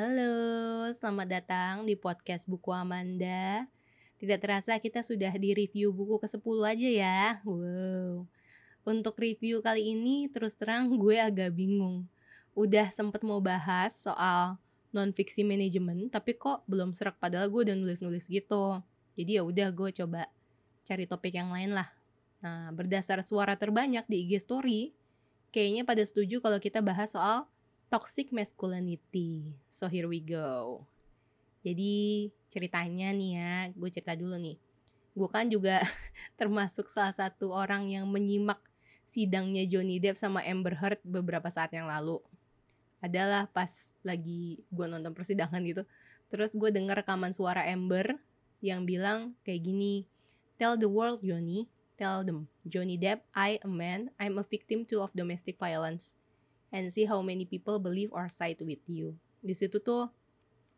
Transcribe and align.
Halo, 0.00 0.88
selamat 0.96 1.28
datang 1.28 1.74
di 1.84 1.92
podcast 1.92 2.48
Buku 2.48 2.72
Amanda. 2.72 3.68
Tidak 4.16 4.40
terasa 4.40 4.80
kita 4.80 5.04
sudah 5.04 5.28
di 5.36 5.52
review 5.52 5.92
buku 5.92 6.16
ke-10 6.24 6.56
aja 6.64 6.88
ya. 6.88 7.20
Wow. 7.44 8.24
Untuk 8.88 9.20
review 9.20 9.60
kali 9.60 9.92
ini 9.92 10.24
terus 10.32 10.56
terang 10.56 10.96
gue 10.96 11.20
agak 11.20 11.52
bingung. 11.52 12.08
Udah 12.56 12.88
sempet 12.88 13.20
mau 13.20 13.44
bahas 13.44 13.92
soal 13.92 14.56
non-fiksi 14.88 15.44
manajemen, 15.44 16.08
tapi 16.08 16.32
kok 16.32 16.64
belum 16.64 16.96
serak 16.96 17.20
padahal 17.20 17.52
gue 17.52 17.68
udah 17.68 17.76
nulis-nulis 17.76 18.24
gitu. 18.24 18.80
Jadi 19.20 19.36
ya 19.36 19.44
udah 19.44 19.68
gue 19.68 19.92
coba 20.00 20.32
cari 20.88 21.04
topik 21.04 21.36
yang 21.36 21.52
lain 21.52 21.76
lah. 21.76 21.92
Nah, 22.40 22.72
berdasar 22.72 23.20
suara 23.20 23.52
terbanyak 23.52 24.08
di 24.08 24.24
IG 24.24 24.48
story, 24.48 24.96
kayaknya 25.52 25.84
pada 25.84 26.00
setuju 26.00 26.40
kalau 26.40 26.56
kita 26.56 26.80
bahas 26.80 27.12
soal 27.12 27.52
toxic 27.90 28.30
masculinity. 28.30 29.50
So 29.68 29.90
here 29.90 30.06
we 30.06 30.22
go. 30.22 30.86
Jadi 31.66 32.30
ceritanya 32.46 33.10
nih 33.10 33.30
ya, 33.36 33.54
gue 33.74 33.88
cerita 33.90 34.14
dulu 34.14 34.38
nih. 34.38 34.56
Gue 35.12 35.28
kan 35.28 35.50
juga 35.50 35.82
termasuk 36.40 36.86
salah 36.86 37.12
satu 37.12 37.50
orang 37.50 37.90
yang 37.90 38.06
menyimak 38.06 38.62
sidangnya 39.10 39.66
Johnny 39.66 39.98
Depp 39.98 40.22
sama 40.22 40.40
Amber 40.46 40.78
Heard 40.78 41.02
beberapa 41.02 41.50
saat 41.50 41.74
yang 41.74 41.90
lalu. 41.90 42.22
Adalah 43.02 43.50
pas 43.50 43.90
lagi 44.06 44.62
gue 44.70 44.86
nonton 44.86 45.10
persidangan 45.10 45.60
gitu. 45.66 45.82
Terus 46.30 46.54
gue 46.54 46.70
denger 46.70 47.02
rekaman 47.02 47.34
suara 47.34 47.66
Amber 47.66 48.22
yang 48.62 48.86
bilang 48.86 49.34
kayak 49.42 49.66
gini, 49.66 50.06
Tell 50.62 50.76
the 50.78 50.86
world 50.86 51.24
Johnny, 51.24 51.66
tell 51.96 52.20
them, 52.20 52.46
Johnny 52.68 53.00
Depp, 53.00 53.24
I 53.32 53.56
a 53.64 53.68
man, 53.68 54.12
I'm 54.20 54.36
a 54.36 54.44
victim 54.44 54.84
too 54.84 55.00
of 55.00 55.10
domestic 55.16 55.56
violence 55.56 56.12
and 56.70 56.90
see 56.90 57.06
how 57.06 57.18
many 57.22 57.46
people 57.46 57.78
believe 57.82 58.10
or 58.14 58.26
side 58.30 58.58
with 58.62 58.82
you. 58.86 59.14
Di 59.42 59.54
situ 59.54 59.82
tuh 59.82 60.10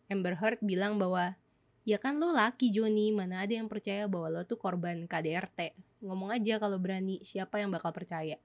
Amber 0.09 0.37
Heard 0.37 0.61
bilang 0.61 0.97
bahwa 1.01 1.37
ya 1.85 1.97
kan 2.01 2.21
lo 2.21 2.33
laki 2.33 2.73
Joni, 2.73 3.13
mana 3.13 3.45
ada 3.45 3.53
yang 3.53 3.69
percaya 3.69 4.09
bahwa 4.09 4.29
lo 4.29 4.41
tuh 4.45 4.61
korban 4.61 5.05
KDRT. 5.09 5.77
Ngomong 6.05 6.35
aja 6.35 6.59
kalau 6.59 6.77
berani, 6.77 7.23
siapa 7.23 7.63
yang 7.63 7.71
bakal 7.71 7.95
percaya? 7.95 8.37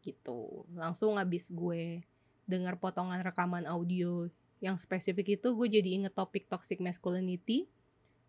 Gitu. 0.00 0.64
Langsung 0.74 1.18
abis 1.18 1.50
gue 1.52 2.02
dengar 2.46 2.78
potongan 2.78 3.20
rekaman 3.26 3.66
audio 3.66 4.30
yang 4.62 4.78
spesifik 4.80 5.36
itu 5.36 5.52
gue 5.52 5.68
jadi 5.68 5.88
inget 6.00 6.14
topik 6.16 6.48
toxic 6.48 6.80
masculinity 6.80 7.68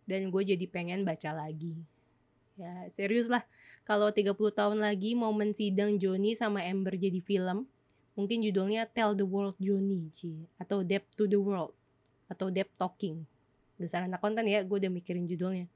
dan 0.09 0.27
gue 0.33 0.41
jadi 0.43 0.65
pengen 0.67 1.05
baca 1.07 1.31
lagi. 1.31 1.77
Ya 2.57 2.89
serius 2.89 3.29
lah, 3.29 3.45
kalau 3.85 4.09
30 4.09 4.33
tahun 4.33 4.81
lagi 4.81 5.13
momen 5.13 5.53
sidang 5.53 6.01
Joni 6.01 6.33
sama 6.33 6.65
Amber 6.65 6.97
jadi 6.97 7.21
film, 7.21 7.69
Mungkin 8.17 8.41
judulnya 8.41 8.89
Tell 8.89 9.13
the 9.13 9.21
World 9.21 9.53
Johnny 9.61 10.09
atau 10.57 10.81
Depth 10.81 11.13
to 11.13 11.29
the 11.29 11.37
World 11.37 11.77
atau 12.25 12.49
Depth 12.49 12.73
Talking. 12.81 13.21
Dasar 13.77 14.09
anak 14.09 14.17
konten 14.17 14.49
ya, 14.49 14.65
gue 14.65 14.73
udah 14.73 14.89
mikirin 14.89 15.29
judulnya. 15.29 15.69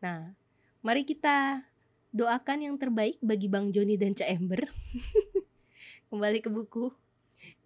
Nah, 0.00 0.32
mari 0.80 1.04
kita 1.04 1.60
doakan 2.08 2.64
yang 2.64 2.76
terbaik 2.80 3.20
bagi 3.20 3.52
Bang 3.52 3.68
Joni 3.68 4.00
dan 4.00 4.16
Cak 4.16 4.32
Ember. 4.32 4.64
Kembali 6.08 6.40
ke 6.40 6.48
buku. 6.48 6.88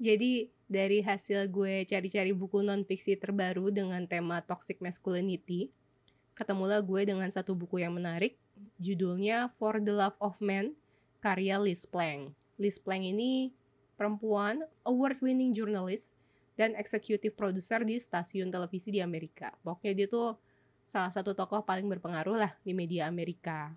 Jadi 0.03 0.51
dari 0.67 0.99
hasil 0.99 1.47
gue 1.47 1.87
cari-cari 1.87 2.35
buku 2.35 2.59
non 2.67 2.83
fiksi 2.83 3.15
terbaru 3.15 3.71
dengan 3.71 4.03
tema 4.11 4.43
toxic 4.43 4.83
masculinity, 4.83 5.71
ketemulah 6.35 6.83
gue 6.83 7.07
dengan 7.07 7.31
satu 7.31 7.55
buku 7.55 7.83
yang 7.83 7.95
menarik, 7.95 8.35
judulnya 8.83 9.55
For 9.59 9.79
the 9.79 9.95
Love 9.95 10.19
of 10.19 10.39
Man, 10.43 10.75
karya 11.23 11.59
Liz 11.59 11.87
Plank. 11.87 12.35
Liz 12.59 12.79
Plank 12.79 13.07
ini 13.07 13.55
perempuan, 13.99 14.63
award-winning 14.87 15.51
journalist, 15.51 16.15
dan 16.55 16.79
executive 16.79 17.35
producer 17.35 17.83
di 17.83 17.99
stasiun 17.99 18.51
televisi 18.51 18.95
di 18.95 19.03
Amerika. 19.03 19.55
Pokoknya 19.63 19.95
dia 19.95 20.07
tuh 20.11 20.39
salah 20.87 21.11
satu 21.11 21.35
tokoh 21.35 21.63
paling 21.63 21.87
berpengaruh 21.87 22.39
lah 22.39 22.53
di 22.63 22.75
media 22.75 23.11
Amerika. 23.11 23.75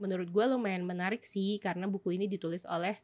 Menurut 0.00 0.28
gue 0.28 0.44
lumayan 0.44 0.84
menarik 0.84 1.24
sih 1.24 1.60
karena 1.60 1.88
buku 1.88 2.16
ini 2.16 2.28
ditulis 2.28 2.68
oleh 2.68 2.96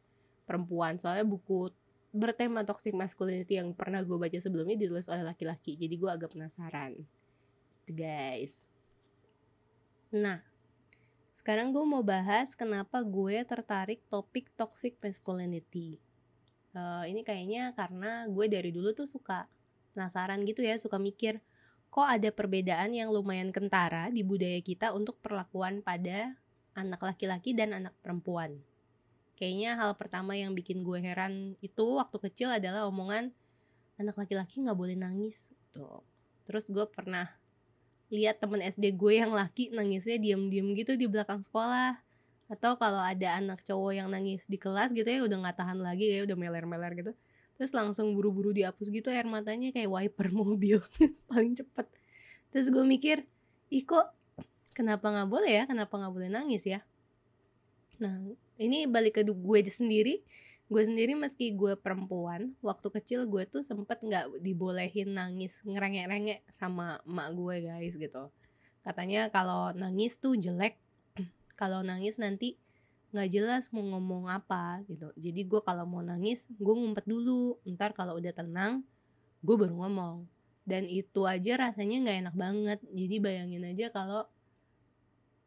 perempuan. 0.45 0.97
Soalnya 1.01 1.25
buku 1.25 1.73
bertema 2.13 2.61
toxic 2.61 2.93
masculinity 2.93 3.57
yang 3.57 3.73
pernah 3.73 4.05
gue 4.05 4.15
baca 4.15 4.37
sebelumnya 4.37 4.77
ditulis 4.77 5.09
oleh 5.09 5.25
laki-laki. 5.25 5.73
Jadi 5.73 5.95
gue 5.97 6.09
agak 6.09 6.37
penasaran. 6.37 6.93
Gitu 7.83 7.91
guys. 7.97 8.61
Nah, 10.13 10.39
sekarang 11.33 11.73
gue 11.73 11.83
mau 11.83 12.05
bahas 12.05 12.53
kenapa 12.53 13.01
gue 13.01 13.41
tertarik 13.41 13.99
topik 14.07 14.53
toxic 14.53 14.95
masculinity 15.01 15.97
uh, 16.75 17.03
ini 17.07 17.23
kayaknya 17.23 17.71
karena 17.73 18.27
gue 18.27 18.45
dari 18.51 18.69
dulu 18.69 18.91
tuh 18.91 19.07
suka 19.07 19.47
penasaran 19.95 20.43
gitu 20.43 20.61
ya 20.61 20.75
suka 20.75 20.99
mikir 20.99 21.39
kok 21.89 22.03
ada 22.03 22.27
perbedaan 22.27 22.91
yang 22.91 23.07
lumayan 23.07 23.55
kentara 23.55 24.11
di 24.11 24.19
budaya 24.19 24.59
kita 24.59 24.91
untuk 24.91 25.15
perlakuan 25.23 25.79
pada 25.79 26.35
anak 26.75 26.99
laki-laki 26.99 27.55
dan 27.55 27.71
anak 27.71 27.95
perempuan. 28.03 28.59
Kayaknya 29.39 29.79
hal 29.79 29.95
pertama 29.95 30.35
yang 30.35 30.51
bikin 30.51 30.83
gue 30.83 30.99
heran 30.99 31.55
itu 31.63 31.95
waktu 31.95 32.19
kecil 32.19 32.51
adalah 32.51 32.87
omongan 32.91 33.31
anak 33.95 34.15
laki-laki 34.19 34.59
nggak 34.59 34.75
boleh 34.75 34.99
nangis 34.99 35.55
tuh. 35.71 36.03
Terus 36.43 36.67
gue 36.67 36.83
pernah 36.91 37.31
lihat 38.11 38.43
temen 38.43 38.59
SD 38.59 38.91
gue 38.99 39.17
yang 39.17 39.31
laki 39.31 39.71
nangisnya 39.71 40.19
diem-diem 40.19 40.75
gitu 40.77 40.93
di 40.99 41.07
belakang 41.07 41.41
sekolah 41.41 42.04
atau 42.45 42.77
kalau 42.77 43.01
ada 43.01 43.41
anak 43.41 43.65
cowok 43.65 43.91
yang 43.97 44.07
nangis 44.13 44.45
di 44.45 44.61
kelas 44.61 44.93
gitu 44.93 45.05
ya 45.09 45.25
udah 45.25 45.37
nggak 45.41 45.57
tahan 45.57 45.81
lagi 45.81 46.05
ya 46.13 46.21
udah 46.29 46.37
meler-meler 46.37 46.93
gitu. 46.93 47.11
Terus 47.55 47.71
langsung 47.71 48.13
buru-buru 48.13 48.51
dihapus 48.53 48.91
gitu 48.91 49.09
air 49.09 49.25
matanya 49.25 49.73
kayak 49.73 49.89
wiper 49.89 50.29
mobil 50.39 50.83
paling 51.25 51.57
cepet. 51.57 51.89
Terus 52.53 52.69
gue 52.69 52.85
mikir 52.85 53.25
ih 53.73 53.83
kok 53.83 54.13
kenapa 54.77 55.09
nggak 55.09 55.29
boleh 55.29 55.51
ya? 55.51 55.63
Kenapa 55.65 55.97
nggak 55.97 56.13
boleh 56.13 56.29
nangis 56.29 56.63
ya? 56.69 56.85
Nah 57.97 58.21
ini 58.61 58.85
balik 58.85 59.17
ke 59.17 59.21
gue 59.25 59.59
sendiri. 59.65 60.21
Gue 60.65 60.81
sendiri 60.81 61.13
meski 61.13 61.53
gue 61.53 61.77
perempuan 61.77 62.57
waktu 62.61 62.89
kecil 62.89 63.29
gue 63.29 63.45
tuh 63.45 63.61
sempet 63.61 64.01
nggak 64.01 64.41
dibolehin 64.41 65.13
nangis 65.13 65.61
ngerengek-rengek 65.61 66.41
sama 66.49 67.01
emak 67.09 67.27
gue 67.33 67.55
guys 67.65 67.95
gitu. 67.97 68.29
Katanya 68.85 69.33
kalau 69.33 69.73
nangis 69.73 70.17
tuh 70.21 70.37
jelek 70.37 70.77
kalau 71.55 71.81
nangis 71.81 72.19
nanti 72.19 72.59
nggak 73.15 73.29
jelas 73.31 73.63
mau 73.71 73.81
ngomong 73.83 74.27
apa 74.27 74.83
gitu. 74.91 75.11
Jadi 75.15 75.47
gue 75.47 75.63
kalau 75.63 75.87
mau 75.87 76.03
nangis 76.03 76.51
gue 76.51 76.75
ngumpet 76.75 77.07
dulu. 77.07 77.59
Ntar 77.63 77.95
kalau 77.95 78.19
udah 78.19 78.35
tenang 78.35 78.83
gue 79.39 79.55
baru 79.55 79.75
ngomong. 79.75 80.27
Dan 80.67 80.83
itu 80.89 81.23
aja 81.23 81.55
rasanya 81.55 82.03
nggak 82.03 82.17
enak 82.27 82.35
banget. 82.35 82.79
Jadi 82.91 83.15
bayangin 83.23 83.63
aja 83.63 83.87
kalau 83.89 84.27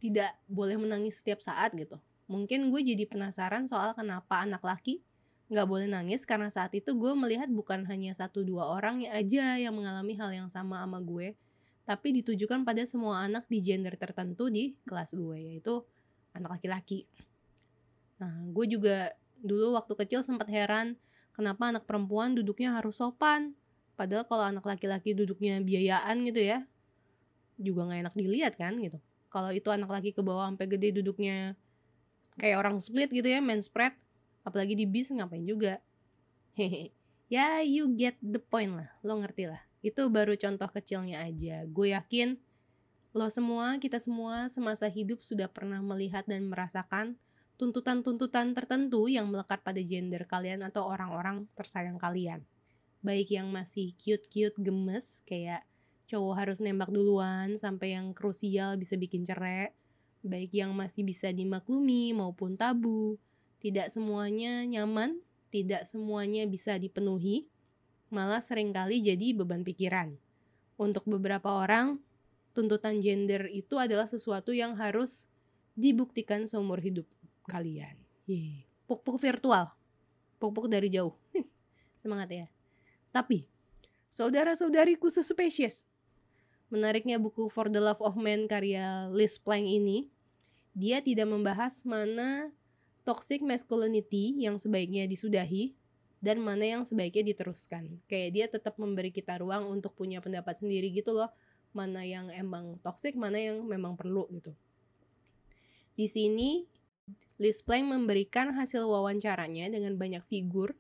tidak 0.00 0.32
boleh 0.48 0.80
menangis 0.80 1.20
setiap 1.20 1.44
saat 1.44 1.76
gitu. 1.76 2.00
Mungkin 2.28 2.72
gue 2.72 2.80
jadi 2.80 3.04
penasaran 3.04 3.68
soal 3.68 3.92
kenapa 3.92 4.44
anak 4.44 4.64
laki 4.64 5.04
nggak 5.48 5.64
boleh 5.64 5.88
nangis 5.88 6.28
karena 6.28 6.52
saat 6.52 6.76
itu 6.76 6.92
gue 6.92 7.12
melihat 7.16 7.48
bukan 7.48 7.88
hanya 7.88 8.12
satu 8.12 8.44
dua 8.44 8.68
orang 8.68 9.08
aja 9.08 9.56
yang 9.56 9.72
mengalami 9.72 10.12
hal 10.12 10.28
yang 10.28 10.48
sama 10.52 10.84
sama 10.84 11.00
gue 11.00 11.40
tapi 11.88 12.20
ditujukan 12.20 12.68
pada 12.68 12.84
semua 12.84 13.24
anak 13.24 13.48
di 13.48 13.64
gender 13.64 13.96
tertentu 13.96 14.52
di 14.52 14.76
kelas 14.84 15.16
gue 15.16 15.36
yaitu 15.40 15.88
anak 16.38 16.58
laki-laki. 16.58 17.04
Nah, 18.18 18.46
gue 18.50 18.66
juga 18.66 19.14
dulu 19.38 19.78
waktu 19.78 19.94
kecil 19.94 20.26
sempat 20.26 20.50
heran 20.50 20.98
kenapa 21.38 21.70
anak 21.70 21.86
perempuan 21.86 22.34
duduknya 22.34 22.74
harus 22.74 22.98
sopan. 22.98 23.54
Padahal 23.94 24.26
kalau 24.26 24.44
anak 24.46 24.66
laki-laki 24.66 25.14
duduknya 25.14 25.58
biayaan 25.62 26.22
gitu 26.26 26.42
ya, 26.42 26.58
juga 27.58 27.86
nggak 27.86 28.00
enak 28.06 28.14
dilihat 28.14 28.54
kan 28.54 28.78
gitu. 28.78 28.98
Kalau 29.30 29.50
itu 29.50 29.70
anak 29.70 29.90
laki 29.90 30.14
ke 30.14 30.22
bawah 30.22 30.50
sampai 30.50 30.66
gede 30.70 31.02
duduknya 31.02 31.58
kayak 32.38 32.62
orang 32.62 32.78
split 32.78 33.10
gitu 33.10 33.26
ya, 33.26 33.42
main 33.42 33.58
spread, 33.58 33.94
apalagi 34.46 34.78
di 34.78 34.86
bis 34.86 35.10
ngapain 35.10 35.42
juga. 35.42 35.82
Hehe. 36.58 36.90
ya 37.28 37.62
you 37.62 37.92
get 37.94 38.18
the 38.24 38.40
point 38.40 38.74
lah, 38.74 38.90
lo 39.06 39.18
ngerti 39.18 39.46
lah. 39.46 39.62
Itu 39.82 40.10
baru 40.10 40.34
contoh 40.34 40.66
kecilnya 40.70 41.22
aja. 41.22 41.62
Gue 41.70 41.94
yakin 41.94 42.40
Lo 43.18 43.26
semua, 43.34 43.74
kita 43.82 43.98
semua 43.98 44.46
semasa 44.46 44.86
hidup 44.86 45.26
sudah 45.26 45.50
pernah 45.50 45.82
melihat 45.82 46.22
dan 46.30 46.46
merasakan 46.46 47.18
tuntutan-tuntutan 47.58 48.54
tertentu 48.54 49.10
yang 49.10 49.26
melekat 49.26 49.58
pada 49.66 49.82
gender 49.82 50.22
kalian 50.22 50.62
atau 50.62 50.86
orang-orang 50.86 51.50
tersayang 51.58 51.98
kalian. 51.98 52.46
Baik 53.02 53.34
yang 53.34 53.50
masih 53.50 53.90
cute-cute 53.98 54.54
gemes 54.62 55.26
kayak 55.26 55.66
cowok 56.06 56.34
harus 56.38 56.62
nembak 56.62 56.94
duluan 56.94 57.58
sampai 57.58 57.98
yang 57.98 58.14
krusial 58.14 58.78
bisa 58.78 58.94
bikin 58.94 59.26
cerai. 59.26 59.74
Baik 60.22 60.54
yang 60.54 60.70
masih 60.78 61.02
bisa 61.02 61.34
dimaklumi 61.34 62.14
maupun 62.14 62.54
tabu. 62.54 63.18
Tidak 63.58 63.90
semuanya 63.90 64.62
nyaman, 64.62 65.18
tidak 65.50 65.90
semuanya 65.90 66.46
bisa 66.46 66.78
dipenuhi, 66.78 67.50
malah 68.14 68.38
sering 68.38 68.70
kali 68.70 69.02
jadi 69.02 69.34
beban 69.34 69.66
pikiran. 69.66 70.14
Untuk 70.78 71.02
beberapa 71.10 71.50
orang, 71.66 71.98
tuntutan 72.58 72.98
gender 72.98 73.46
itu 73.54 73.78
adalah 73.78 74.10
sesuatu 74.10 74.50
yang 74.50 74.74
harus 74.74 75.30
dibuktikan 75.78 76.50
seumur 76.50 76.82
hidup 76.82 77.06
kalian. 77.46 77.94
Puk-puk 78.90 79.22
virtual. 79.22 79.70
Puk-puk 80.42 80.66
dari 80.66 80.90
jauh. 80.90 81.14
Semangat 82.02 82.34
ya. 82.34 82.46
Tapi, 83.14 83.46
Saudara-saudariku 84.08 85.12
sespesies. 85.12 85.84
Menariknya 86.72 87.20
buku 87.20 87.52
For 87.52 87.68
the 87.68 87.76
Love 87.80 88.00
of 88.00 88.16
Man 88.16 88.48
karya 88.48 89.08
Liz 89.12 89.36
Plank 89.36 89.68
ini, 89.68 90.08
dia 90.72 91.04
tidak 91.04 91.28
membahas 91.28 91.84
mana 91.84 92.52
toxic 93.04 93.44
masculinity 93.44 94.36
yang 94.40 94.56
sebaiknya 94.56 95.04
disudahi 95.04 95.76
dan 96.24 96.40
mana 96.40 96.64
yang 96.64 96.82
sebaiknya 96.88 97.36
diteruskan. 97.36 98.00
Kayak 98.08 98.30
dia 98.32 98.46
tetap 98.48 98.80
memberi 98.80 99.12
kita 99.12 99.40
ruang 99.44 99.68
untuk 99.68 99.92
punya 99.92 100.24
pendapat 100.24 100.56
sendiri 100.56 100.88
gitu 100.88 101.12
loh. 101.12 101.28
Mana 101.76 102.02
yang 102.02 102.32
emang 102.32 102.80
toxic, 102.80 103.14
mana 103.14 103.38
yang 103.38 103.62
memang 103.64 103.94
perlu 103.94 104.26
gitu. 104.32 104.52
Di 105.98 106.06
sini 106.06 106.64
Liz 107.38 107.62
Plank 107.62 107.86
memberikan 107.90 108.50
hasil 108.54 108.82
wawancaranya 108.82 109.70
dengan 109.70 109.94
banyak 109.94 110.26
figur 110.26 110.74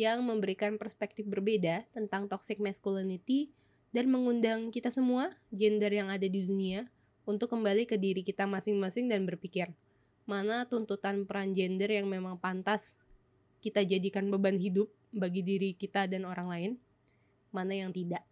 yang 0.00 0.24
memberikan 0.24 0.80
perspektif 0.80 1.28
berbeda 1.28 1.84
tentang 1.92 2.24
toxic 2.24 2.56
masculinity 2.56 3.52
dan 3.92 4.08
mengundang 4.08 4.72
kita 4.72 4.88
semua, 4.88 5.34
gender 5.52 5.92
yang 5.92 6.08
ada 6.08 6.24
di 6.24 6.46
dunia, 6.46 6.88
untuk 7.28 7.52
kembali 7.52 7.84
ke 7.84 8.00
diri 8.00 8.24
kita 8.24 8.48
masing-masing 8.48 9.12
dan 9.12 9.28
berpikir, 9.28 9.68
mana 10.24 10.64
tuntutan 10.64 11.28
peran 11.28 11.52
gender 11.52 11.90
yang 11.92 12.08
memang 12.08 12.40
pantas 12.40 12.96
kita 13.60 13.84
jadikan 13.84 14.32
beban 14.32 14.56
hidup 14.56 14.88
bagi 15.12 15.44
diri 15.44 15.76
kita 15.76 16.08
dan 16.08 16.24
orang 16.24 16.48
lain, 16.48 16.72
mana 17.52 17.76
yang 17.76 17.92
tidak. 17.92 18.24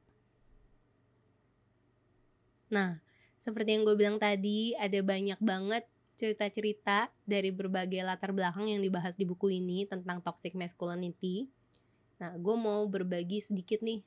Nah, 2.69 3.00
seperti 3.41 3.76
yang 3.76 3.82
gue 3.88 3.97
bilang 3.97 4.17
tadi, 4.20 4.76
ada 4.76 5.00
banyak 5.00 5.41
banget 5.41 5.85
cerita-cerita 6.19 7.09
dari 7.23 7.55
berbagai 7.55 8.03
latar 8.03 8.35
belakang 8.35 8.67
yang 8.67 8.82
dibahas 8.82 9.15
di 9.15 9.23
buku 9.23 9.55
ini 9.62 9.87
tentang 9.87 10.19
toxic 10.19 10.53
masculinity. 10.59 11.47
Nah, 12.19 12.35
gue 12.35 12.56
mau 12.59 12.82
berbagi 12.91 13.38
sedikit 13.38 13.79
nih. 13.81 14.03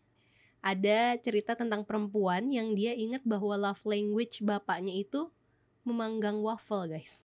Ada 0.62 1.18
cerita 1.18 1.58
tentang 1.58 1.88
perempuan 1.88 2.52
yang 2.52 2.75
dia 2.78 2.94
ingat 2.94 3.25
bahwa 3.25 3.58
love 3.58 3.81
language 3.88 4.44
bapaknya 4.46 4.94
itu 4.94 5.31
memanggang 5.81 6.38
waffle, 6.44 6.86
guys. 6.86 7.25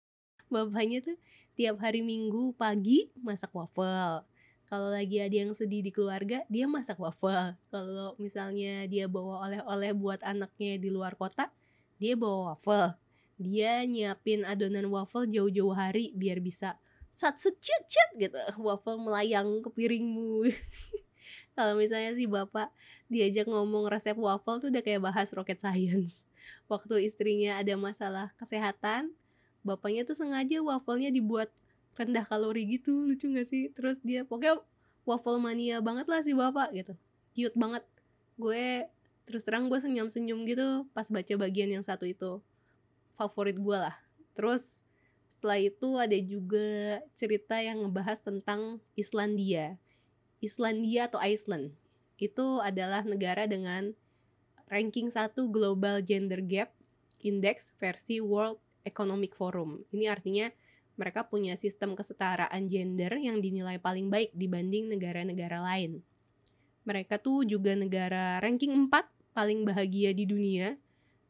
Bapaknya 0.52 1.00
tuh 1.00 1.16
tiap 1.56 1.80
hari 1.80 2.04
minggu 2.04 2.52
pagi 2.58 3.08
masak 3.16 3.54
waffle. 3.56 4.26
Kalau 4.72 4.88
lagi 4.88 5.20
ada 5.20 5.36
yang 5.36 5.52
sedih 5.52 5.84
di 5.84 5.92
keluarga, 5.92 6.48
dia 6.48 6.64
masak 6.64 6.96
waffle. 6.96 7.60
Kalau 7.68 8.16
misalnya 8.16 8.88
dia 8.88 9.04
bawa 9.04 9.44
oleh-oleh 9.44 9.92
buat 9.92 10.24
anaknya 10.24 10.80
di 10.80 10.88
luar 10.88 11.12
kota, 11.12 11.52
dia 12.00 12.16
bawa 12.16 12.56
waffle. 12.56 12.96
Dia 13.36 13.84
nyiapin 13.84 14.48
adonan 14.48 14.88
waffle 14.88 15.28
jauh-jauh 15.28 15.76
hari 15.76 16.16
biar 16.16 16.40
bisa 16.40 16.80
sat 17.12 17.36
cet 17.36 17.60
cet 17.60 18.08
gitu. 18.16 18.40
Waffle 18.56 18.96
melayang 18.96 19.60
ke 19.60 19.68
piringmu. 19.68 20.48
Kalau 21.60 21.76
misalnya 21.76 22.16
si 22.16 22.24
bapak 22.24 22.72
diajak 23.12 23.52
ngomong 23.52 23.92
resep 23.92 24.16
waffle 24.16 24.56
tuh 24.56 24.72
udah 24.72 24.80
kayak 24.80 25.04
bahas 25.04 25.28
rocket 25.36 25.60
science. 25.60 26.24
Waktu 26.72 27.04
istrinya 27.04 27.60
ada 27.60 27.76
masalah 27.76 28.32
kesehatan 28.40 29.12
bapaknya 29.68 30.08
tuh 30.08 30.16
sengaja 30.16 30.64
wafflenya 30.64 31.12
dibuat 31.12 31.52
rendah 31.98 32.24
kalori 32.24 32.64
gitu 32.66 33.06
lucu 33.08 33.28
gak 33.32 33.48
sih? 33.48 33.68
Terus 33.72 34.00
dia 34.00 34.24
pokoknya 34.24 34.60
waffle 35.04 35.38
mania 35.42 35.82
banget 35.82 36.06
lah 36.08 36.20
si 36.24 36.32
bapak 36.32 36.72
gitu. 36.72 36.94
Cute 37.36 37.56
banget. 37.58 37.84
Gue 38.38 38.86
terus 39.22 39.46
terang 39.46 39.70
gue 39.70 39.78
senyum 39.78 40.10
senyum 40.10 40.42
gitu 40.44 40.84
pas 40.90 41.06
baca 41.06 41.34
bagian 41.38 41.70
yang 41.70 41.84
satu 41.84 42.08
itu. 42.08 42.40
Favorit 43.16 43.56
gue 43.58 43.78
lah. 43.78 43.96
Terus 44.32 44.80
setelah 45.28 45.58
itu 45.58 45.88
ada 45.98 46.18
juga 46.22 47.02
cerita 47.18 47.58
yang 47.58 47.82
ngebahas 47.82 48.22
tentang 48.22 48.78
Islandia. 48.94 49.76
Islandia 50.38 51.10
atau 51.10 51.18
Iceland. 51.18 51.74
Itu 52.18 52.62
adalah 52.62 53.02
negara 53.02 53.50
dengan 53.50 53.94
ranking 54.70 55.10
1 55.10 55.34
Global 55.50 56.00
Gender 56.00 56.40
Gap 56.40 56.72
Index 57.22 57.70
versi 57.78 58.18
World 58.18 58.58
Economic 58.82 59.34
Forum. 59.34 59.86
Ini 59.94 60.10
artinya 60.10 60.50
mereka 60.96 61.24
punya 61.26 61.56
sistem 61.56 61.96
kesetaraan 61.96 62.68
gender 62.68 63.16
yang 63.16 63.40
dinilai 63.40 63.80
paling 63.80 64.12
baik 64.12 64.32
dibanding 64.36 64.92
negara-negara 64.92 65.58
lain. 65.62 66.04
Mereka 66.84 67.22
tuh 67.22 67.46
juga 67.46 67.72
negara 67.78 68.42
ranking 68.42 68.90
4 68.90 69.32
paling 69.32 69.64
bahagia 69.64 70.12
di 70.12 70.28
dunia 70.28 70.76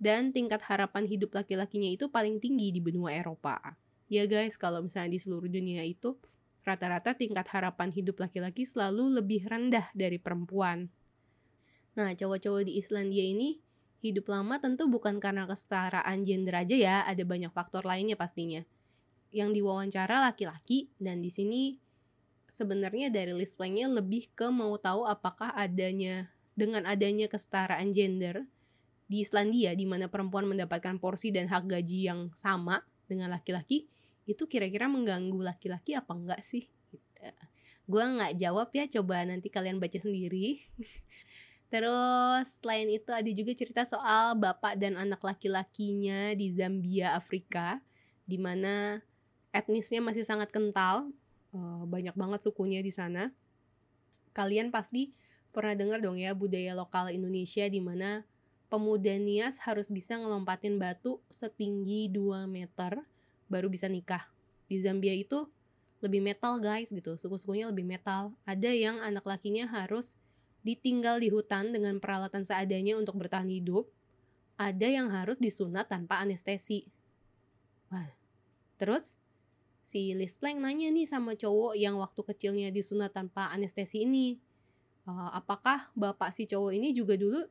dan 0.03 0.35
tingkat 0.35 0.59
harapan 0.67 1.07
hidup 1.07 1.31
laki-lakinya 1.31 1.95
itu 1.95 2.11
paling 2.11 2.43
tinggi 2.43 2.75
di 2.75 2.81
benua 2.83 3.15
Eropa. 3.15 3.79
Ya 4.11 4.27
guys, 4.27 4.59
kalau 4.59 4.83
misalnya 4.83 5.15
di 5.15 5.21
seluruh 5.23 5.47
dunia 5.47 5.87
itu 5.87 6.19
rata-rata 6.67 7.15
tingkat 7.15 7.47
harapan 7.55 7.95
hidup 7.95 8.19
laki-laki 8.19 8.67
selalu 8.67 9.23
lebih 9.23 9.47
rendah 9.47 9.91
dari 9.95 10.19
perempuan. 10.19 10.91
Nah, 11.95 12.11
cowok-cowok 12.17 12.67
di 12.67 12.83
Islandia 12.83 13.23
ini 13.23 13.63
hidup 14.03 14.27
lama 14.27 14.59
tentu 14.59 14.91
bukan 14.91 15.23
karena 15.23 15.47
kesetaraan 15.47 16.27
gender 16.27 16.59
aja 16.59 16.77
ya, 16.77 16.97
ada 17.07 17.23
banyak 17.23 17.55
faktor 17.55 17.87
lainnya 17.87 18.19
pastinya. 18.19 18.67
Yang 19.33 19.61
diwawancara 19.61 20.29
laki-laki 20.29 20.93
dan 21.01 21.25
di 21.25 21.33
sini 21.33 21.81
sebenarnya 22.53 23.09
dari 23.09 23.33
list 23.33 23.57
planknya 23.57 23.89
lebih 23.89 24.29
ke 24.37 24.53
mau 24.53 24.77
tahu 24.77 25.09
apakah 25.09 25.57
adanya 25.57 26.29
dengan 26.53 26.85
adanya 26.85 27.25
kesetaraan 27.33 27.97
gender 27.97 28.45
di 29.09 29.25
Islandia 29.25 29.73
di 29.73 29.89
mana 29.89 30.13
perempuan 30.13 30.45
mendapatkan 30.45 31.01
porsi 31.01 31.33
dan 31.33 31.49
hak 31.49 31.65
gaji 31.65 32.13
yang 32.13 32.29
sama 32.37 32.85
dengan 33.09 33.33
laki-laki 33.33 33.89
itu 34.29 34.45
kira-kira 34.47 34.87
mengganggu 34.87 35.41
laki-laki 35.41 35.97
apa 35.97 36.13
enggak 36.15 36.41
sih? 36.45 36.69
Gitu. 36.93 37.25
Gue 37.89 38.05
nggak 38.05 38.39
jawab 38.39 38.71
ya, 38.71 38.87
coba 39.01 39.27
nanti 39.27 39.51
kalian 39.51 39.83
baca 39.83 39.99
sendiri. 39.99 40.63
Terus 41.73 42.61
selain 42.61 42.89
itu 42.93 43.11
ada 43.11 43.31
juga 43.33 43.53
cerita 43.57 43.83
soal 43.89 44.37
bapak 44.37 44.77
dan 44.77 44.95
anak 45.01 45.25
laki-lakinya 45.25 46.37
di 46.37 46.53
Zambia, 46.53 47.17
Afrika, 47.17 47.81
di 48.29 48.37
mana 48.37 49.01
etnisnya 49.53 50.01
masih 50.01 50.25
sangat 50.25 50.49
kental, 50.51 51.13
eh, 51.53 51.83
banyak 51.87 52.17
banget 52.17 52.41
sukunya 52.43 52.81
di 52.81 52.91
sana. 52.91 53.31
Kalian 54.33 54.73
pasti 54.73 55.13
pernah 55.53 55.77
dengar 55.77 56.01
dong 56.01 56.17
ya 56.17 56.33
budaya 56.33 56.73
lokal 56.73 57.13
Indonesia 57.13 57.69
di 57.69 57.79
mana 57.79 58.25
pemuda 58.73 59.13
Nias 59.21 59.61
harus 59.69 59.93
bisa 59.93 60.17
ngelompatin 60.17 60.81
batu 60.81 61.21
setinggi 61.29 62.09
2 62.09 62.49
meter 62.49 63.05
baru 63.53 63.69
bisa 63.69 63.85
nikah. 63.85 64.25
Di 64.65 64.81
Zambia 64.81 65.13
itu 65.13 65.45
lebih 66.01 66.25
metal 66.25 66.57
guys 66.57 66.89
gitu, 66.89 67.21
suku-sukunya 67.21 67.69
lebih 67.69 67.85
metal. 67.85 68.33
Ada 68.49 68.73
yang 68.73 68.99
anak 69.05 69.29
lakinya 69.29 69.69
harus 69.69 70.17
ditinggal 70.65 71.21
di 71.21 71.29
hutan 71.29 71.71
dengan 71.71 72.01
peralatan 72.01 72.49
seadanya 72.49 72.97
untuk 72.97 73.21
bertahan 73.21 73.53
hidup. 73.53 73.87
Ada 74.57 74.89
yang 74.89 75.13
harus 75.13 75.37
disunat 75.37 75.93
tanpa 75.93 76.25
anestesi. 76.25 76.89
Wah. 77.93 78.09
Terus 78.81 79.15
si 79.93 80.17
Liz 80.17 80.41
Plank 80.41 80.57
nanya 80.57 80.89
nih 80.89 81.05
sama 81.05 81.37
cowok 81.37 81.77
yang 81.77 82.01
waktu 82.01 82.25
kecilnya 82.25 82.73
disunat 82.73 83.13
tanpa 83.13 83.53
anestesi 83.53 84.09
ini. 84.09 84.41
Uh, 85.05 85.29
apakah 85.37 85.93
bapak 85.93 86.33
si 86.33 86.49
cowok 86.49 86.73
ini 86.73 86.97
juga 86.97 87.21
dulu 87.21 87.45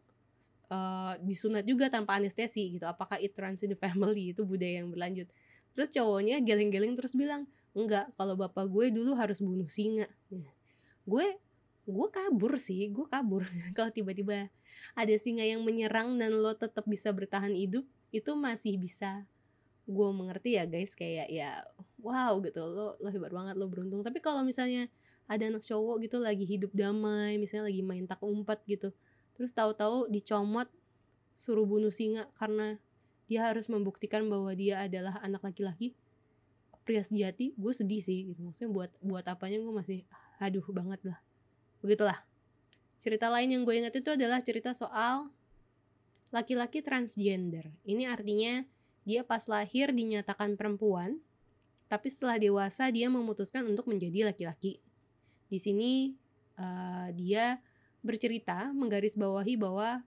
uh, 0.74 1.14
disunat 1.22 1.62
juga 1.70 1.94
tanpa 1.94 2.18
anestesi? 2.18 2.82
Gitu. 2.82 2.86
Apakah 2.90 3.22
it 3.22 3.38
runs 3.38 3.62
in 3.62 3.70
the 3.70 3.78
family? 3.78 4.30
Itu 4.34 4.50
budaya 4.50 4.82
yang 4.82 4.90
berlanjut. 4.90 5.30
Terus 5.78 5.90
cowoknya 5.94 6.42
geleng-geleng 6.42 6.98
terus 6.98 7.14
bilang 7.14 7.46
enggak 7.72 8.12
kalau 8.18 8.36
bapak 8.36 8.68
gue 8.68 8.90
dulu 8.90 9.14
harus 9.14 9.38
bunuh 9.38 9.70
singa. 9.70 10.10
Gue 11.06 11.38
gue 11.86 12.08
kabur 12.10 12.58
sih 12.58 12.90
gue 12.90 13.06
kabur. 13.06 13.46
Kalau 13.78 13.94
tiba-tiba 13.94 14.52
ada 14.98 15.16
singa 15.16 15.46
yang 15.46 15.64
menyerang 15.64 16.20
dan 16.20 16.36
lo 16.36 16.52
tetap 16.58 16.84
bisa 16.90 17.14
bertahan 17.16 17.54
hidup 17.56 17.88
itu 18.12 18.32
masih 18.36 18.76
bisa. 18.76 19.24
Gue 19.88 20.12
mengerti 20.12 20.60
ya 20.60 20.68
guys 20.68 20.92
kayak 20.92 21.32
ya 21.32 21.64
wow 22.02 22.38
gitu. 22.44 22.62
Lo 22.66 22.98
lo 22.98 23.08
hebat 23.10 23.32
banget 23.32 23.56
lo 23.56 23.70
beruntung. 23.70 24.02
Tapi 24.02 24.20
kalau 24.20 24.42
misalnya 24.44 24.92
ada 25.32 25.48
anak 25.48 25.64
cowok 25.64 26.04
gitu 26.04 26.18
lagi 26.20 26.44
hidup 26.44 26.76
damai 26.76 27.40
misalnya 27.40 27.72
lagi 27.72 27.80
main 27.80 28.04
tak 28.04 28.20
umpat 28.20 28.60
gitu 28.68 28.92
terus 29.40 29.56
tahu-tahu 29.56 30.12
dicomot 30.12 30.68
suruh 31.40 31.64
bunuh 31.64 31.90
singa 31.90 32.28
karena 32.36 32.76
dia 33.32 33.48
harus 33.48 33.72
membuktikan 33.72 34.28
bahwa 34.28 34.52
dia 34.52 34.84
adalah 34.84 35.24
anak 35.24 35.40
laki-laki 35.40 35.96
pria 36.84 37.00
sejati 37.00 37.56
gue 37.56 37.74
sedih 37.74 38.04
sih 38.04 38.20
gitu. 38.34 38.44
Maksudnya 38.44 38.70
buat 38.76 38.92
buat 39.00 39.24
apanya 39.24 39.64
gue 39.64 39.72
masih 39.72 40.00
aduh 40.42 40.66
banget 40.68 41.00
lah. 41.08 41.24
Begitulah. 41.80 42.20
Cerita 43.00 43.32
lain 43.32 43.50
yang 43.56 43.64
gue 43.64 43.72
ingat 43.72 43.96
itu 43.96 44.12
adalah 44.12 44.44
cerita 44.44 44.76
soal 44.76 45.32
laki-laki 46.30 46.84
transgender. 46.84 47.72
Ini 47.88 48.12
artinya 48.12 48.68
dia 49.08 49.24
pas 49.24 49.48
lahir 49.48 49.96
dinyatakan 49.96 50.60
perempuan 50.60 51.24
tapi 51.92 52.08
setelah 52.08 52.40
dewasa 52.40 52.88
dia 52.88 53.12
memutuskan 53.12 53.68
untuk 53.68 53.92
menjadi 53.92 54.32
laki-laki 54.32 54.80
di 55.52 55.60
sini 55.60 56.16
uh, 56.56 57.12
dia 57.12 57.60
bercerita 58.00 58.72
menggarisbawahi 58.72 59.60
bahwa 59.60 60.00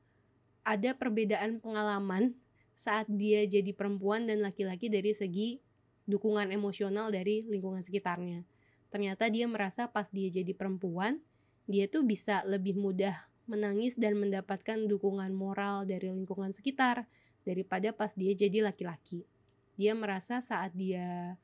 ada 0.64 0.97
perbedaan 0.97 1.61
pengalaman 1.61 2.33
saat 2.75 3.07
dia 3.07 3.45
jadi 3.45 3.71
perempuan 3.76 4.25
dan 4.25 4.41
laki-laki 4.41 4.88
dari 4.88 5.12
segi 5.12 5.61
dukungan 6.09 6.49
emosional 6.50 7.12
dari 7.12 7.45
lingkungan 7.45 7.85
sekitarnya. 7.85 8.43
Ternyata 8.88 9.29
dia 9.29 9.45
merasa 9.45 9.85
pas 9.88 10.09
dia 10.09 10.33
jadi 10.33 10.53
perempuan, 10.57 11.21
dia 11.69 11.87
tuh 11.87 12.03
bisa 12.03 12.41
lebih 12.49 12.76
mudah 12.76 13.14
menangis 13.45 13.95
dan 14.00 14.17
mendapatkan 14.17 14.88
dukungan 14.88 15.31
moral 15.37 15.85
dari 15.85 16.09
lingkungan 16.09 16.50
sekitar 16.50 17.05
daripada 17.45 17.93
pas 17.93 18.17
dia 18.17 18.33
jadi 18.33 18.64
laki-laki. 18.64 19.29
Dia 19.76 19.93
merasa 19.93 20.41
saat 20.41 20.73
dia 20.73 21.37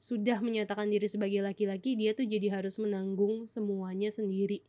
sudah 0.00 0.40
menyatakan 0.40 0.88
diri 0.88 1.04
sebagai 1.04 1.44
laki-laki, 1.44 1.92
dia 1.92 2.16
tuh 2.16 2.24
jadi 2.24 2.48
harus 2.48 2.80
menanggung 2.80 3.44
semuanya 3.44 4.08
sendiri. 4.08 4.64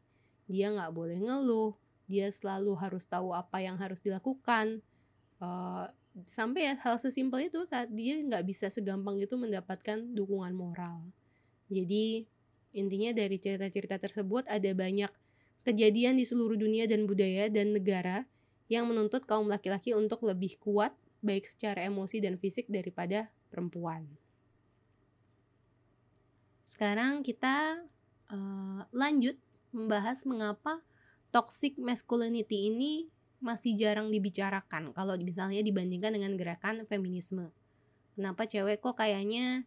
Dia 0.52 0.76
nggak 0.76 0.92
boleh 0.92 1.24
ngeluh, 1.24 1.80
dia 2.12 2.28
selalu 2.28 2.76
harus 2.76 3.08
tahu 3.08 3.32
apa 3.32 3.64
yang 3.64 3.80
harus 3.80 4.04
dilakukan. 4.04 4.84
Uh, 5.40 5.88
sampai 6.28 6.68
ya 6.68 6.74
hal 6.84 7.00
sesimpel 7.00 7.48
itu 7.48 7.64
saat 7.64 7.88
dia 7.96 8.20
nggak 8.20 8.44
bisa 8.44 8.68
segampang 8.68 9.24
itu 9.24 9.40
mendapatkan 9.40 10.04
dukungan 10.12 10.52
moral. 10.52 11.08
Jadi 11.72 12.28
intinya 12.76 13.16
dari 13.16 13.40
cerita-cerita 13.40 14.04
tersebut 14.04 14.44
ada 14.52 14.72
banyak 14.76 15.12
kejadian 15.64 16.20
di 16.20 16.28
seluruh 16.28 16.60
dunia 16.60 16.92
dan 16.92 17.08
budaya 17.08 17.48
dan 17.48 17.72
negara 17.72 18.28
yang 18.68 18.84
menuntut 18.84 19.24
kaum 19.24 19.48
laki-laki 19.48 19.96
untuk 19.96 20.28
lebih 20.28 20.60
kuat 20.60 20.92
baik 21.24 21.48
secara 21.48 21.88
emosi 21.88 22.20
dan 22.20 22.36
fisik 22.36 22.68
daripada 22.68 23.32
perempuan. 23.48 24.21
Sekarang 26.64 27.26
kita 27.26 27.82
uh, 28.32 28.82
lanjut 28.94 29.38
membahas 29.72 30.24
mengapa 30.28 30.84
toxic 31.32 31.80
masculinity 31.80 32.70
ini 32.72 33.08
masih 33.42 33.74
jarang 33.74 34.14
dibicarakan 34.14 34.94
kalau 34.94 35.18
misalnya 35.18 35.66
dibandingkan 35.66 36.14
dengan 36.14 36.38
gerakan 36.38 36.86
feminisme. 36.86 37.50
Kenapa 38.14 38.46
cewek 38.46 38.84
kok 38.84 39.02
kayaknya 39.02 39.66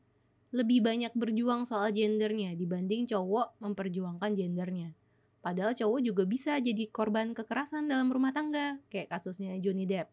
lebih 0.54 0.86
banyak 0.86 1.10
berjuang 1.18 1.66
soal 1.66 1.90
gendernya 1.90 2.54
dibanding 2.54 3.10
cowok 3.10 3.58
memperjuangkan 3.58 4.38
gendernya. 4.38 4.94
Padahal 5.42 5.74
cowok 5.74 6.00
juga 6.00 6.22
bisa 6.24 6.56
jadi 6.62 6.88
korban 6.88 7.34
kekerasan 7.34 7.90
dalam 7.90 8.08
rumah 8.08 8.30
tangga, 8.32 8.80
kayak 8.88 9.12
kasusnya 9.12 9.58
Johnny 9.60 9.84
Depp. 9.84 10.08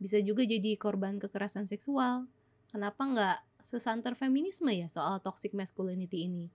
Bisa 0.00 0.18
juga 0.24 0.42
jadi 0.42 0.74
korban 0.80 1.20
kekerasan 1.20 1.68
seksual. 1.68 2.26
Kenapa 2.72 3.06
nggak 3.06 3.38
sesanter 3.64 4.12
feminisme 4.12 4.68
ya 4.68 4.92
soal 4.92 5.24
toxic 5.24 5.56
masculinity 5.56 6.28
ini? 6.28 6.52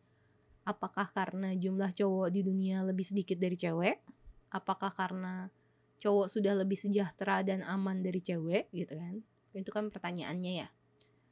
Apakah 0.61 1.09
karena 1.09 1.57
jumlah 1.57 1.89
cowok 1.89 2.29
di 2.29 2.45
dunia 2.45 2.85
lebih 2.85 3.01
sedikit 3.01 3.41
dari 3.41 3.57
cewek? 3.57 4.05
Apakah 4.53 4.93
karena 4.93 5.49
cowok 5.97 6.29
sudah 6.29 6.53
lebih 6.53 6.77
sejahtera 6.77 7.41
dan 7.41 7.65
aman 7.65 8.05
dari 8.05 8.21
cewek 8.21 8.69
gitu 8.69 8.93
kan? 8.93 9.25
Itu 9.57 9.73
kan 9.73 9.89
pertanyaannya 9.89 10.53
ya. 10.61 10.69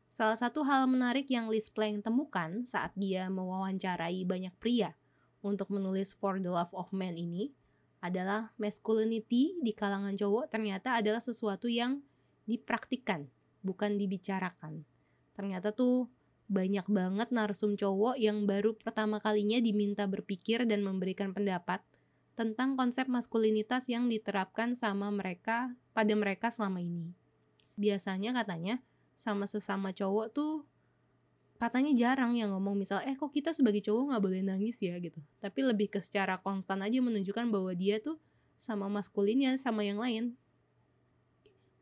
Salah 0.10 0.40
satu 0.40 0.66
hal 0.66 0.90
menarik 0.90 1.30
yang 1.30 1.46
Liz 1.46 1.70
Plank 1.70 2.02
temukan 2.02 2.66
saat 2.66 2.90
dia 2.98 3.30
mewawancarai 3.30 4.26
banyak 4.26 4.56
pria 4.58 4.98
untuk 5.46 5.70
menulis 5.70 6.18
For 6.18 6.42
the 6.42 6.50
Love 6.50 6.74
of 6.74 6.90
Man 6.90 7.14
ini 7.14 7.54
adalah 8.02 8.50
masculinity 8.58 9.62
di 9.62 9.78
kalangan 9.78 10.18
cowok 10.18 10.50
ternyata 10.50 10.98
adalah 10.98 11.22
sesuatu 11.22 11.70
yang 11.70 12.02
dipraktikkan, 12.50 13.30
bukan 13.62 14.00
dibicarakan. 14.00 14.97
Ternyata 15.38 15.70
tuh 15.70 16.10
banyak 16.50 16.90
banget 16.90 17.30
narsum 17.30 17.78
cowok 17.78 18.18
yang 18.18 18.50
baru 18.50 18.74
pertama 18.74 19.22
kalinya 19.22 19.62
diminta 19.62 20.10
berpikir 20.10 20.66
dan 20.66 20.82
memberikan 20.82 21.36
pendapat 21.36 21.86
tentang 22.34 22.74
konsep 22.74 23.06
maskulinitas 23.06 23.86
yang 23.86 24.10
diterapkan 24.10 24.74
sama 24.74 25.14
mereka 25.14 25.78
pada 25.94 26.18
mereka 26.18 26.50
selama 26.50 26.82
ini. 26.82 27.14
Biasanya 27.78 28.34
katanya 28.34 28.82
sama 29.14 29.46
sesama 29.46 29.94
cowok 29.94 30.28
tuh 30.34 30.66
katanya 31.58 31.94
jarang 31.98 32.38
yang 32.38 32.54
ngomong 32.54 32.78
misal 32.78 33.02
eh 33.02 33.18
kok 33.18 33.34
kita 33.34 33.54
sebagai 33.54 33.82
cowok 33.82 34.14
nggak 34.14 34.24
boleh 34.24 34.42
nangis 34.42 34.78
ya? 34.82 34.98
gitu. 34.98 35.22
Tapi 35.38 35.60
lebih 35.62 35.94
ke 35.94 36.00
secara 36.02 36.42
konstan 36.42 36.82
aja 36.82 36.98
menunjukkan 36.98 37.50
bahwa 37.54 37.74
dia 37.78 38.02
tuh 38.02 38.18
sama 38.58 38.90
maskulinnya 38.90 39.58
sama 39.58 39.86
yang 39.86 40.02
lain. 40.02 40.38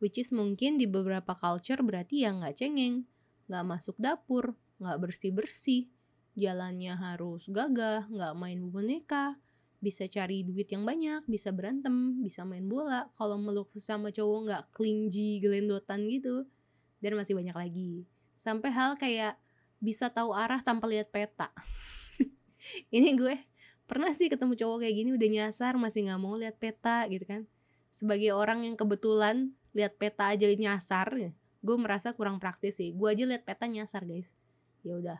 Which 0.04 0.20
is 0.20 0.32
mungkin 0.36 0.76
di 0.76 0.88
beberapa 0.88 1.36
culture 1.36 1.80
berarti 1.80 2.28
yang 2.28 2.44
nggak 2.44 2.56
cengeng 2.60 3.08
nggak 3.46 3.66
masuk 3.66 3.96
dapur 4.02 4.58
nggak 4.82 4.98
bersih 5.02 5.32
bersih 5.32 5.84
jalannya 6.36 6.94
harus 7.00 7.48
gagah 7.48 8.10
nggak 8.12 8.34
main 8.36 8.60
boneka 8.68 9.40
bisa 9.86 10.10
cari 10.10 10.42
duit 10.42 10.66
yang 10.74 10.82
banyak 10.82 11.22
bisa 11.30 11.54
berantem 11.54 12.18
bisa 12.26 12.42
main 12.42 12.66
bola. 12.66 13.06
Kalau 13.14 13.38
meluk 13.38 13.70
sesama 13.70 14.10
cowok 14.10 14.40
nggak 14.50 14.64
clingy 14.74 15.38
gelendotan 15.38 16.10
gitu 16.10 16.50
dan 17.06 17.14
masih 17.14 17.38
banyak 17.38 17.54
lagi. 17.54 17.94
Sampai 18.34 18.74
hal 18.74 18.98
kayak 18.98 19.38
bisa 19.78 20.10
tahu 20.10 20.34
arah 20.34 20.66
tanpa 20.66 20.90
lihat 20.90 21.14
peta. 21.14 21.54
Ini 22.96 23.14
gue 23.14 23.38
pernah 23.86 24.10
sih 24.18 24.26
ketemu 24.26 24.58
cowok 24.58 24.82
kayak 24.82 24.96
gini 24.98 25.10
udah 25.14 25.30
nyasar 25.30 25.78
masih 25.78 26.10
nggak 26.10 26.18
mau 26.18 26.34
lihat 26.34 26.58
peta 26.58 27.06
gitu 27.06 27.26
kan. 27.30 27.46
Sebagai 27.94 28.34
orang 28.34 28.66
yang 28.66 28.74
kebetulan 28.74 29.54
lihat 29.78 30.02
peta 30.02 30.34
aja 30.34 30.50
nyasar 30.50 31.14
gue 31.66 31.78
merasa 31.82 32.14
kurang 32.14 32.38
praktis 32.38 32.78
sih. 32.78 32.94
Gue 32.94 33.18
aja 33.18 33.26
lihat 33.26 33.42
peta 33.42 33.66
nyasar 33.66 34.06
guys. 34.06 34.30
Ya 34.86 35.02
udah. 35.02 35.20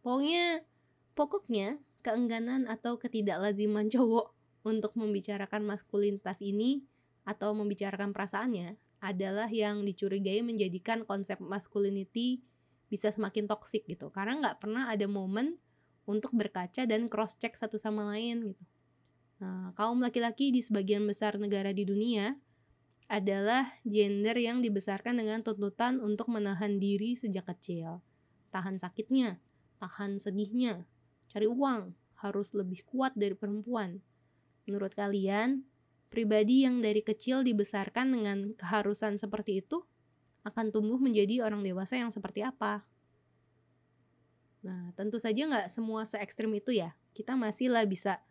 Pokoknya 0.00 0.64
pokoknya 1.12 1.76
keengganan 2.00 2.64
atau 2.64 2.96
ketidaklaziman 2.96 3.88
cowok 3.94 4.32
untuk 4.64 4.96
membicarakan 4.96 5.68
maskulinitas 5.68 6.40
ini 6.40 6.88
atau 7.28 7.52
membicarakan 7.52 8.16
perasaannya 8.16 8.80
adalah 9.04 9.52
yang 9.52 9.84
dicurigai 9.84 10.40
menjadikan 10.40 11.04
konsep 11.04 11.36
masculinity 11.36 12.40
bisa 12.88 13.12
semakin 13.12 13.44
toksik 13.44 13.84
gitu. 13.84 14.08
Karena 14.08 14.40
nggak 14.40 14.64
pernah 14.64 14.88
ada 14.88 15.04
momen 15.04 15.60
untuk 16.08 16.32
berkaca 16.32 16.88
dan 16.88 17.12
cross 17.12 17.36
check 17.36 17.52
satu 17.52 17.76
sama 17.76 18.08
lain 18.16 18.56
gitu. 18.56 18.64
Nah, 19.44 19.76
kaum 19.76 20.00
laki-laki 20.00 20.48
di 20.48 20.64
sebagian 20.64 21.04
besar 21.04 21.36
negara 21.36 21.68
di 21.68 21.84
dunia 21.84 22.32
adalah 23.08 23.76
gender 23.84 24.34
yang 24.40 24.64
dibesarkan 24.64 25.20
dengan 25.20 25.44
tuntutan 25.44 26.00
untuk 26.00 26.32
menahan 26.32 26.80
diri 26.80 27.14
sejak 27.14 27.44
kecil. 27.52 28.00
Tahan 28.48 28.80
sakitnya, 28.80 29.38
tahan 29.78 30.16
sedihnya, 30.16 30.88
cari 31.28 31.44
uang, 31.44 31.92
harus 32.24 32.56
lebih 32.56 32.86
kuat 32.88 33.12
dari 33.12 33.36
perempuan. 33.36 34.00
Menurut 34.64 34.96
kalian, 34.96 35.68
pribadi 36.08 36.64
yang 36.64 36.80
dari 36.80 37.04
kecil 37.04 37.44
dibesarkan 37.44 38.14
dengan 38.14 38.38
keharusan 38.56 39.20
seperti 39.20 39.60
itu 39.60 39.84
akan 40.44 40.72
tumbuh 40.72 40.96
menjadi 40.96 41.44
orang 41.44 41.60
dewasa 41.60 42.00
yang 42.00 42.08
seperti 42.08 42.44
apa. 42.44 42.84
Nah, 44.64 44.96
tentu 44.96 45.20
saja 45.20 45.44
nggak 45.44 45.68
semua 45.68 46.08
se 46.08 46.16
ekstrim 46.16 46.48
itu 46.56 46.72
ya. 46.72 46.96
Kita 47.12 47.36
masih 47.36 47.68
lah 47.68 47.84
bisa 47.84 48.24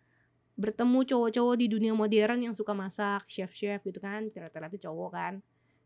bertemu 0.53 1.05
cowok-cowok 1.05 1.55
di 1.57 1.67
dunia 1.69 1.93
modern 1.93 2.49
yang 2.49 2.55
suka 2.55 2.71
masak, 2.77 3.25
chef-chef 3.29 3.81
gitu 3.83 3.99
kan. 4.01 4.29
Ternyata 4.29 4.69
cowok 4.69 5.09
kan. 5.13 5.33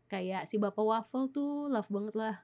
Kayak 0.08 0.48
si 0.48 0.56
Bapak 0.56 0.84
Waffle 0.84 1.28
tuh 1.32 1.68
love 1.68 1.88
banget 1.88 2.14
lah. 2.16 2.36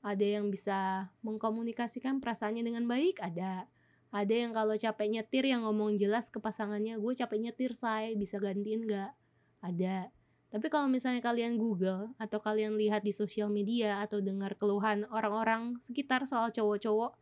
Ada 0.00 0.40
yang 0.40 0.48
bisa 0.48 1.12
mengkomunikasikan 1.20 2.24
perasaannya 2.24 2.64
dengan 2.64 2.88
baik, 2.88 3.20
ada. 3.20 3.68
Ada 4.10 4.34
yang 4.48 4.56
kalau 4.56 4.74
capek 4.74 5.06
nyetir 5.12 5.44
yang 5.44 5.62
ngomong 5.68 6.00
jelas 6.00 6.32
ke 6.32 6.40
pasangannya, 6.40 6.96
gue 6.96 7.12
capek 7.12 7.38
nyetir 7.38 7.76
say, 7.76 8.16
bisa 8.16 8.40
gantiin 8.40 8.88
nggak? 8.88 9.12
Ada 9.60 10.08
tapi 10.50 10.66
kalau 10.66 10.90
misalnya 10.90 11.22
kalian 11.22 11.54
Google 11.54 12.10
atau 12.18 12.42
kalian 12.42 12.74
lihat 12.74 13.06
di 13.06 13.14
sosial 13.14 13.46
media 13.54 14.02
atau 14.02 14.18
dengar 14.18 14.58
keluhan 14.58 15.06
orang-orang 15.14 15.78
sekitar 15.78 16.26
soal 16.26 16.50
cowok-cowok 16.50 17.14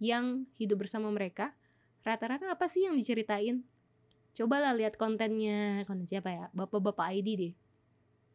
yang 0.00 0.48
hidup 0.56 0.80
bersama 0.80 1.12
mereka, 1.12 1.52
rata-rata 2.00 2.48
apa 2.48 2.64
sih 2.72 2.88
yang 2.88 2.96
diceritain? 2.96 3.60
Cobalah 4.36 4.72
lihat 4.76 4.96
kontennya, 4.96 5.82
konten 5.84 6.06
siapa 6.06 6.30
ya? 6.30 6.44
Bapak-bapak 6.54 7.10
ID 7.16 7.28
deh. 7.36 7.52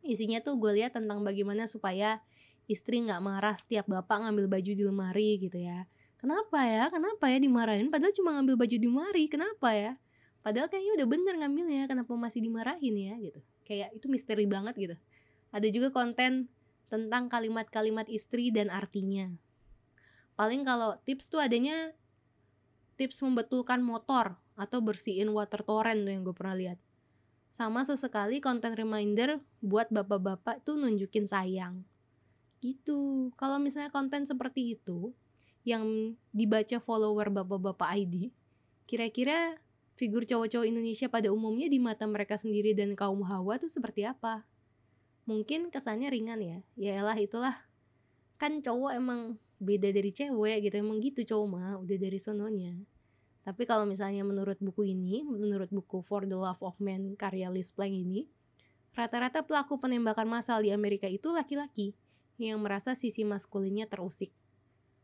Isinya 0.06 0.44
tuh 0.44 0.60
gue 0.62 0.76
lihat 0.76 0.94
tentang 0.94 1.26
bagaimana 1.26 1.66
supaya 1.66 2.22
istri 2.70 3.02
nggak 3.02 3.22
marah 3.22 3.58
setiap 3.58 3.90
bapak 3.90 4.26
ngambil 4.26 4.46
baju 4.60 4.72
di 4.76 4.84
lemari 4.86 5.30
gitu 5.42 5.58
ya. 5.58 5.90
Kenapa 6.22 6.66
ya? 6.66 6.90
Kenapa 6.94 7.30
ya 7.30 7.38
dimarahin? 7.42 7.90
Padahal 7.90 8.14
cuma 8.14 8.38
ngambil 8.38 8.56
baju 8.58 8.76
di 8.78 8.88
lemari. 8.88 9.26
Kenapa 9.30 9.74
ya? 9.74 9.98
Padahal 10.46 10.70
kayaknya 10.70 11.02
udah 11.02 11.08
bener 11.10 11.34
ngambilnya. 11.42 11.84
Kenapa 11.90 12.14
masih 12.14 12.42
dimarahin 12.46 12.96
ya 12.98 13.18
gitu? 13.18 13.42
kayak 13.66 13.98
itu 13.98 14.06
misteri 14.08 14.46
banget 14.46 14.78
gitu 14.78 14.96
ada 15.50 15.68
juga 15.74 15.90
konten 15.90 16.48
tentang 16.88 17.28
kalimat-kalimat 17.28 18.06
istri 18.08 18.54
dan 18.54 18.70
artinya 18.70 19.34
paling 20.38 20.62
kalau 20.62 20.96
tips 21.04 21.34
tuh 21.34 21.42
adanya 21.42 21.92
tips 22.96 23.20
membetulkan 23.26 23.82
motor 23.82 24.38
atau 24.56 24.80
bersihin 24.80 25.32
water 25.36 25.62
torrent 25.62 26.04
tuh 26.08 26.12
yang 26.12 26.24
gue 26.24 26.36
pernah 26.36 26.56
lihat 26.56 26.80
sama 27.52 27.88
sesekali 27.88 28.44
konten 28.44 28.76
reminder 28.76 29.40
buat 29.64 29.88
bapak-bapak 29.92 30.64
tuh 30.64 30.76
nunjukin 30.76 31.28
sayang 31.28 31.84
gitu 32.64 33.32
kalau 33.36 33.60
misalnya 33.60 33.92
konten 33.92 34.28
seperti 34.28 34.76
itu 34.80 35.12
yang 35.68 36.16
dibaca 36.32 36.80
follower 36.80 37.32
bapak-bapak 37.32 37.90
ID 38.00 38.32
kira-kira 38.86 39.60
figur 39.96 40.28
cowok-cowok 40.28 40.68
Indonesia 40.68 41.08
pada 41.08 41.32
umumnya 41.32 41.72
di 41.72 41.80
mata 41.80 42.04
mereka 42.06 42.36
sendiri 42.36 42.76
dan 42.76 42.94
kaum 42.94 43.24
hawa 43.24 43.56
tuh 43.56 43.72
seperti 43.72 44.04
apa? 44.04 44.44
Mungkin 45.26 45.74
kesannya 45.74 46.12
ringan 46.12 46.40
ya, 46.44 46.60
yaelah 46.78 47.18
itulah. 47.18 47.56
Kan 48.38 48.62
cowok 48.62 48.92
emang 48.94 49.22
beda 49.58 49.90
dari 49.90 50.12
cewek 50.12 50.70
gitu, 50.70 50.76
emang 50.78 51.00
gitu 51.02 51.24
cowok 51.24 51.48
mah, 51.48 51.74
udah 51.82 51.98
dari 51.98 52.20
sononya. 52.20 52.76
Tapi 53.46 53.70
kalau 53.70 53.86
misalnya 53.86 54.26
menurut 54.26 54.58
buku 54.58 54.90
ini, 54.90 55.22
menurut 55.22 55.70
buku 55.70 56.02
For 56.02 56.26
the 56.26 56.34
Love 56.34 56.66
of 56.66 56.82
Man 56.82 57.14
karya 57.14 57.54
Liz 57.54 57.70
Plank 57.70 57.94
ini, 57.94 58.26
rata-rata 58.98 59.46
pelaku 59.46 59.78
penembakan 59.78 60.26
massal 60.26 60.66
di 60.66 60.74
Amerika 60.74 61.06
itu 61.06 61.30
laki-laki 61.30 61.94
yang 62.42 62.58
merasa 62.66 62.98
sisi 62.98 63.22
maskulinnya 63.22 63.86
terusik. 63.86 64.34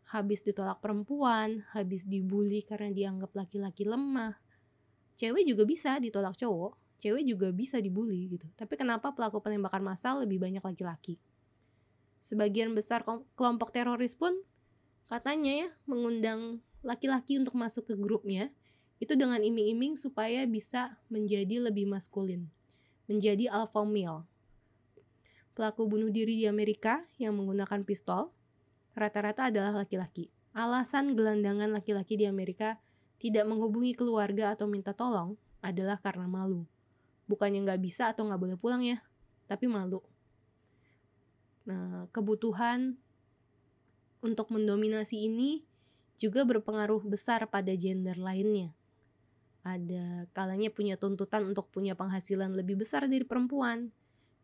Habis 0.10 0.42
ditolak 0.42 0.82
perempuan, 0.82 1.70
habis 1.78 2.10
dibully 2.10 2.66
karena 2.66 2.90
dianggap 2.90 3.30
laki-laki 3.38 3.86
lemah. 3.86 4.42
Cewek 5.22 5.46
juga 5.46 5.64
bisa 5.70 6.02
ditolak 6.02 6.34
cowok, 6.34 6.98
cewek 6.98 7.22
juga 7.22 7.54
bisa 7.54 7.78
dibully 7.78 8.26
gitu. 8.26 8.50
Tapi 8.58 8.74
kenapa 8.74 9.14
pelaku 9.14 9.38
penembakan 9.38 9.86
massal 9.86 10.26
lebih 10.26 10.42
banyak 10.42 10.66
laki-laki? 10.66 11.22
Sebagian 12.26 12.74
besar 12.74 13.06
kelompok 13.38 13.70
teroris 13.70 14.18
pun 14.18 14.34
katanya 15.06 15.68
ya 15.68 15.70
mengundang 15.86 16.66
laki-laki 16.82 17.38
untuk 17.38 17.54
masuk 17.58 17.90
ke 17.90 17.96
grupnya 17.98 18.50
itu 19.02 19.18
dengan 19.18 19.42
iming-iming 19.42 19.98
supaya 19.98 20.46
bisa 20.46 20.98
menjadi 21.10 21.58
lebih 21.58 21.90
maskulin, 21.90 22.46
menjadi 23.10 23.50
alpha 23.50 23.82
male. 23.82 24.30
Pelaku 25.58 25.90
bunuh 25.90 26.14
diri 26.14 26.38
di 26.38 26.46
Amerika 26.46 27.02
yang 27.18 27.38
menggunakan 27.38 27.82
pistol 27.82 28.30
rata-rata 28.94 29.50
adalah 29.50 29.84
laki-laki. 29.84 30.30
Alasan 30.54 31.18
gelandangan 31.18 31.72
laki-laki 31.72 32.20
di 32.20 32.30
Amerika 32.30 32.78
tidak 33.18 33.46
menghubungi 33.48 33.98
keluarga 33.98 34.54
atau 34.54 34.70
minta 34.70 34.94
tolong 34.94 35.38
adalah 35.62 35.98
karena 36.02 36.26
malu. 36.30 36.66
Bukannya 37.30 37.64
nggak 37.64 37.82
bisa 37.82 38.12
atau 38.12 38.28
nggak 38.28 38.42
boleh 38.42 38.58
pulang 38.58 38.84
ya, 38.84 39.00
tapi 39.48 39.70
malu. 39.70 40.02
Nah, 41.66 42.10
kebutuhan 42.10 42.98
untuk 44.22 44.50
mendominasi 44.54 45.30
ini 45.30 45.66
juga 46.22 46.46
berpengaruh 46.46 47.02
besar 47.02 47.50
pada 47.50 47.74
gender 47.74 48.14
lainnya. 48.14 48.78
Ada 49.66 50.30
kalanya 50.38 50.70
punya 50.70 50.94
tuntutan 51.02 51.50
untuk 51.50 51.74
punya 51.74 51.98
penghasilan 51.98 52.54
lebih 52.54 52.78
besar 52.78 53.10
dari 53.10 53.26
perempuan, 53.26 53.90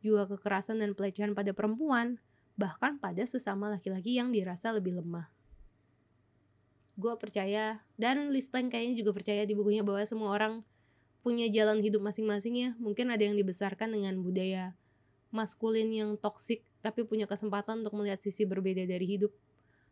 juga 0.01 0.25
kekerasan 0.25 0.81
dan 0.81 0.98
pelecehan 0.98 1.38
pada 1.38 1.53
perempuan, 1.53 2.17
bahkan 2.57 2.98
pada 2.98 3.22
sesama 3.29 3.69
laki-laki 3.69 4.17
yang 4.17 4.34
dirasa 4.34 4.74
lebih 4.74 4.98
lemah. 4.98 5.29
Gue 6.98 7.13
percaya, 7.22 7.86
dan 7.93 8.34
Liz 8.34 8.50
Plank 8.50 8.74
kayaknya 8.74 9.05
juga 9.05 9.13
percaya 9.13 9.46
di 9.46 9.53
bukunya 9.53 9.86
bahwa 9.86 10.01
semua 10.01 10.34
orang 10.34 10.65
punya 11.22 11.46
jalan 11.46 11.77
hidup 11.86 12.01
masing-masing 12.01 12.57
ya. 12.57 12.69
Mungkin 12.81 13.13
ada 13.13 13.22
yang 13.22 13.38
dibesarkan 13.38 13.93
dengan 13.93 14.17
budaya 14.17 14.74
maskulin 15.29 15.93
yang 15.93 16.17
toksik, 16.17 16.65
tapi 16.81 17.05
punya 17.05 17.29
kesempatan 17.29 17.86
untuk 17.86 17.93
melihat 18.01 18.17
sisi 18.17 18.50
berbeda 18.50 18.89
dari 18.89 19.05
hidup 19.05 19.29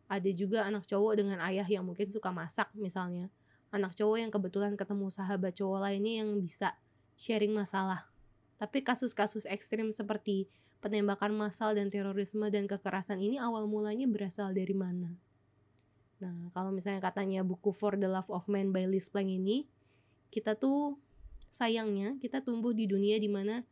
ada 0.06 0.30
juga 0.30 0.66
anak 0.66 0.86
cowok 0.86 1.14
dengan 1.18 1.42
ayah 1.42 1.66
yang 1.66 1.86
mungkin 1.86 2.10
suka 2.10 2.30
masak 2.30 2.70
misalnya. 2.78 3.34
Anak 3.74 3.98
cowok 3.98 4.18
yang 4.22 4.32
kebetulan 4.32 4.74
ketemu 4.78 5.10
sahabat 5.10 5.58
cowok 5.58 5.90
lainnya 5.90 6.24
yang 6.24 6.38
bisa 6.38 6.78
sharing 7.18 7.52
masalah. 7.52 8.08
Tapi 8.56 8.86
kasus-kasus 8.86 9.50
ekstrim 9.50 9.92
seperti 9.92 10.48
penembakan 10.80 11.34
massal 11.34 11.74
dan 11.74 11.90
terorisme 11.90 12.46
dan 12.54 12.70
kekerasan 12.70 13.18
ini 13.18 13.42
awal 13.42 13.66
mulanya 13.66 14.06
berasal 14.06 14.54
dari 14.54 14.78
mana? 14.78 15.18
Nah 16.22 16.54
kalau 16.54 16.72
misalnya 16.72 17.04
katanya 17.04 17.42
buku 17.44 17.74
For 17.76 17.98
the 18.00 18.08
Love 18.08 18.30
of 18.32 18.48
Man 18.48 18.72
by 18.72 18.88
Liz 18.88 19.12
Plank 19.12 19.28
ini 19.28 19.68
kita 20.32 20.56
tuh 20.56 20.96
sayangnya 21.52 22.16
kita 22.22 22.46
tumbuh 22.46 22.72
di 22.72 22.88
dunia 22.88 23.20
di 23.20 23.28
mana 23.28 23.66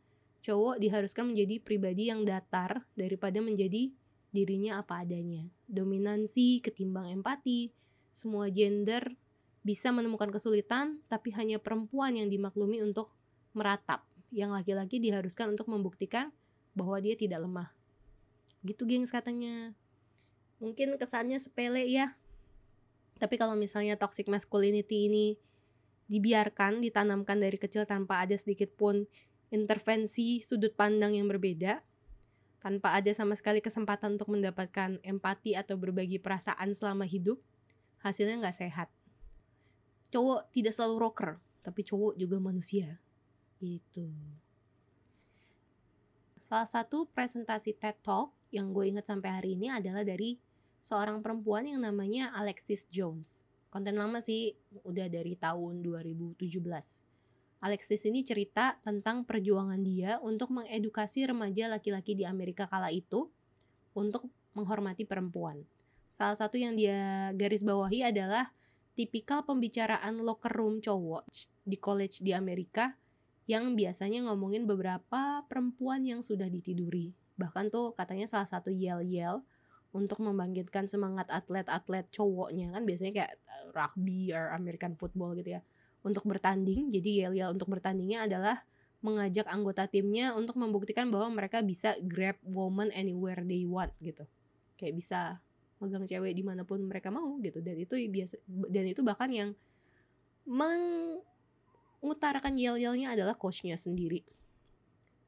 cowok 0.44 0.76
diharuskan 0.76 1.32
menjadi 1.32 1.56
pribadi 1.62 2.12
yang 2.12 2.28
datar 2.28 2.84
daripada 2.92 3.40
menjadi 3.40 3.88
dirinya 4.34 4.82
apa 4.82 5.06
adanya. 5.06 5.46
Dominansi 5.70 6.58
ketimbang 6.58 7.14
empati, 7.14 7.70
semua 8.10 8.50
gender 8.50 9.14
bisa 9.62 9.94
menemukan 9.94 10.34
kesulitan, 10.34 10.98
tapi 11.06 11.30
hanya 11.38 11.62
perempuan 11.62 12.18
yang 12.18 12.26
dimaklumi 12.26 12.82
untuk 12.82 13.14
meratap. 13.54 14.02
Yang 14.34 14.50
laki-laki 14.58 14.98
diharuskan 14.98 15.54
untuk 15.54 15.70
membuktikan 15.70 16.34
bahwa 16.74 16.98
dia 16.98 17.14
tidak 17.14 17.46
lemah. 17.46 17.70
Gitu 18.66 18.82
gengs 18.82 19.14
katanya. 19.14 19.70
Mungkin 20.58 20.98
kesannya 20.98 21.38
sepele 21.38 21.86
ya. 21.86 22.18
Tapi 23.22 23.38
kalau 23.38 23.54
misalnya 23.54 23.94
toxic 23.94 24.26
masculinity 24.26 25.06
ini 25.06 25.26
dibiarkan, 26.10 26.82
ditanamkan 26.82 27.38
dari 27.38 27.54
kecil 27.54 27.86
tanpa 27.86 28.26
ada 28.26 28.34
sedikit 28.34 28.74
pun 28.74 29.06
intervensi 29.54 30.42
sudut 30.42 30.74
pandang 30.74 31.14
yang 31.14 31.30
berbeda, 31.30 31.78
tanpa 32.64 32.96
ada 32.96 33.12
sama 33.12 33.36
sekali 33.36 33.60
kesempatan 33.60 34.16
untuk 34.16 34.32
mendapatkan 34.32 34.96
empati 35.04 35.52
atau 35.52 35.76
berbagi 35.76 36.16
perasaan 36.16 36.72
selama 36.72 37.04
hidup, 37.04 37.36
hasilnya 38.00 38.40
nggak 38.40 38.56
sehat. 38.56 38.88
Cowok 40.08 40.48
tidak 40.48 40.72
selalu 40.72 40.96
rocker, 40.96 41.36
tapi 41.60 41.84
cowok 41.84 42.16
juga 42.16 42.40
manusia. 42.40 42.96
Gitu. 43.60 44.08
Salah 46.40 46.64
satu 46.64 47.04
presentasi 47.12 47.76
TED 47.76 48.00
Talk 48.00 48.32
yang 48.48 48.72
gue 48.72 48.88
inget 48.88 49.04
sampai 49.04 49.28
hari 49.28 49.60
ini 49.60 49.68
adalah 49.68 50.00
dari 50.00 50.40
seorang 50.80 51.20
perempuan 51.20 51.68
yang 51.68 51.84
namanya 51.84 52.32
Alexis 52.32 52.88
Jones. 52.88 53.44
Konten 53.68 54.00
lama 54.00 54.24
sih, 54.24 54.56
udah 54.88 55.12
dari 55.12 55.36
tahun 55.36 55.84
2017 55.84 56.40
Alexis 57.64 58.04
ini 58.04 58.20
cerita 58.20 58.76
tentang 58.84 59.24
perjuangan 59.24 59.80
dia 59.80 60.20
untuk 60.20 60.52
mengedukasi 60.52 61.24
remaja 61.24 61.64
laki-laki 61.72 62.12
di 62.12 62.28
Amerika 62.28 62.68
kala 62.68 62.92
itu 62.92 63.32
untuk 63.96 64.28
menghormati 64.52 65.08
perempuan. 65.08 65.64
Salah 66.12 66.36
satu 66.36 66.60
yang 66.60 66.76
dia 66.76 67.32
garis 67.32 67.64
bawahi 67.64 68.04
adalah 68.12 68.52
tipikal 68.92 69.48
pembicaraan 69.48 70.20
locker 70.20 70.52
room 70.52 70.84
cowok 70.84 71.24
di 71.64 71.80
college 71.80 72.20
di 72.20 72.36
Amerika 72.36 73.00
yang 73.48 73.72
biasanya 73.72 74.28
ngomongin 74.28 74.68
beberapa 74.68 75.40
perempuan 75.48 76.04
yang 76.04 76.20
sudah 76.20 76.52
ditiduri. 76.52 77.16
Bahkan 77.40 77.72
tuh 77.72 77.96
katanya 77.96 78.28
salah 78.28 78.44
satu 78.44 78.68
yell-yell 78.68 79.40
untuk 79.96 80.20
membangkitkan 80.20 80.84
semangat 80.84 81.32
atlet-atlet 81.32 82.12
cowoknya 82.12 82.76
kan 82.76 82.84
biasanya 82.84 83.12
kayak 83.24 83.32
rugby 83.72 84.36
or 84.36 84.52
American 84.52 85.00
football 85.00 85.32
gitu 85.32 85.56
ya 85.56 85.62
untuk 86.04 86.28
bertanding. 86.28 86.92
Jadi 86.92 87.24
yel-yel 87.24 87.56
untuk 87.56 87.72
bertandingnya 87.72 88.28
adalah 88.28 88.60
mengajak 89.04 89.44
anggota 89.48 89.88
timnya 89.88 90.36
untuk 90.36 90.56
membuktikan 90.56 91.10
bahwa 91.12 91.28
mereka 91.40 91.60
bisa 91.60 91.96
grab 92.04 92.36
woman 92.44 92.92
anywhere 92.92 93.44
they 93.44 93.64
want 93.64 93.92
gitu. 94.00 94.24
Kayak 94.76 94.94
bisa 95.00 95.40
megang 95.82 96.06
cewek 96.08 96.32
di 96.32 96.40
mana 96.40 96.64
pun 96.64 96.80
mereka 96.86 97.10
mau 97.12 97.36
gitu 97.44 97.60
dan 97.60 97.76
itu 97.76 97.92
biasa 98.08 98.40
dan 98.46 98.86
itu 98.88 99.02
bahkan 99.04 99.28
yang 99.28 99.52
mengutarakan 100.48 102.56
yel-yelnya 102.56 103.12
adalah 103.12 103.36
coachnya 103.36 103.76
sendiri. 103.76 104.24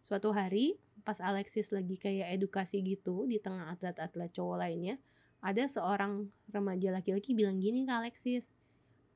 Suatu 0.00 0.32
hari 0.32 0.80
pas 1.04 1.20
Alexis 1.20 1.68
lagi 1.74 1.98
kayak 2.00 2.32
edukasi 2.34 2.82
gitu 2.82 3.26
di 3.28 3.38
tengah 3.38 3.70
atlet-atlet 3.74 4.32
cowok 4.32 4.56
lainnya, 4.58 4.98
ada 5.44 5.68
seorang 5.68 6.32
remaja 6.50 6.90
laki-laki 6.90 7.34
bilang 7.36 7.60
gini 7.62 7.86
ke 7.86 7.92
Alexis, 7.92 8.50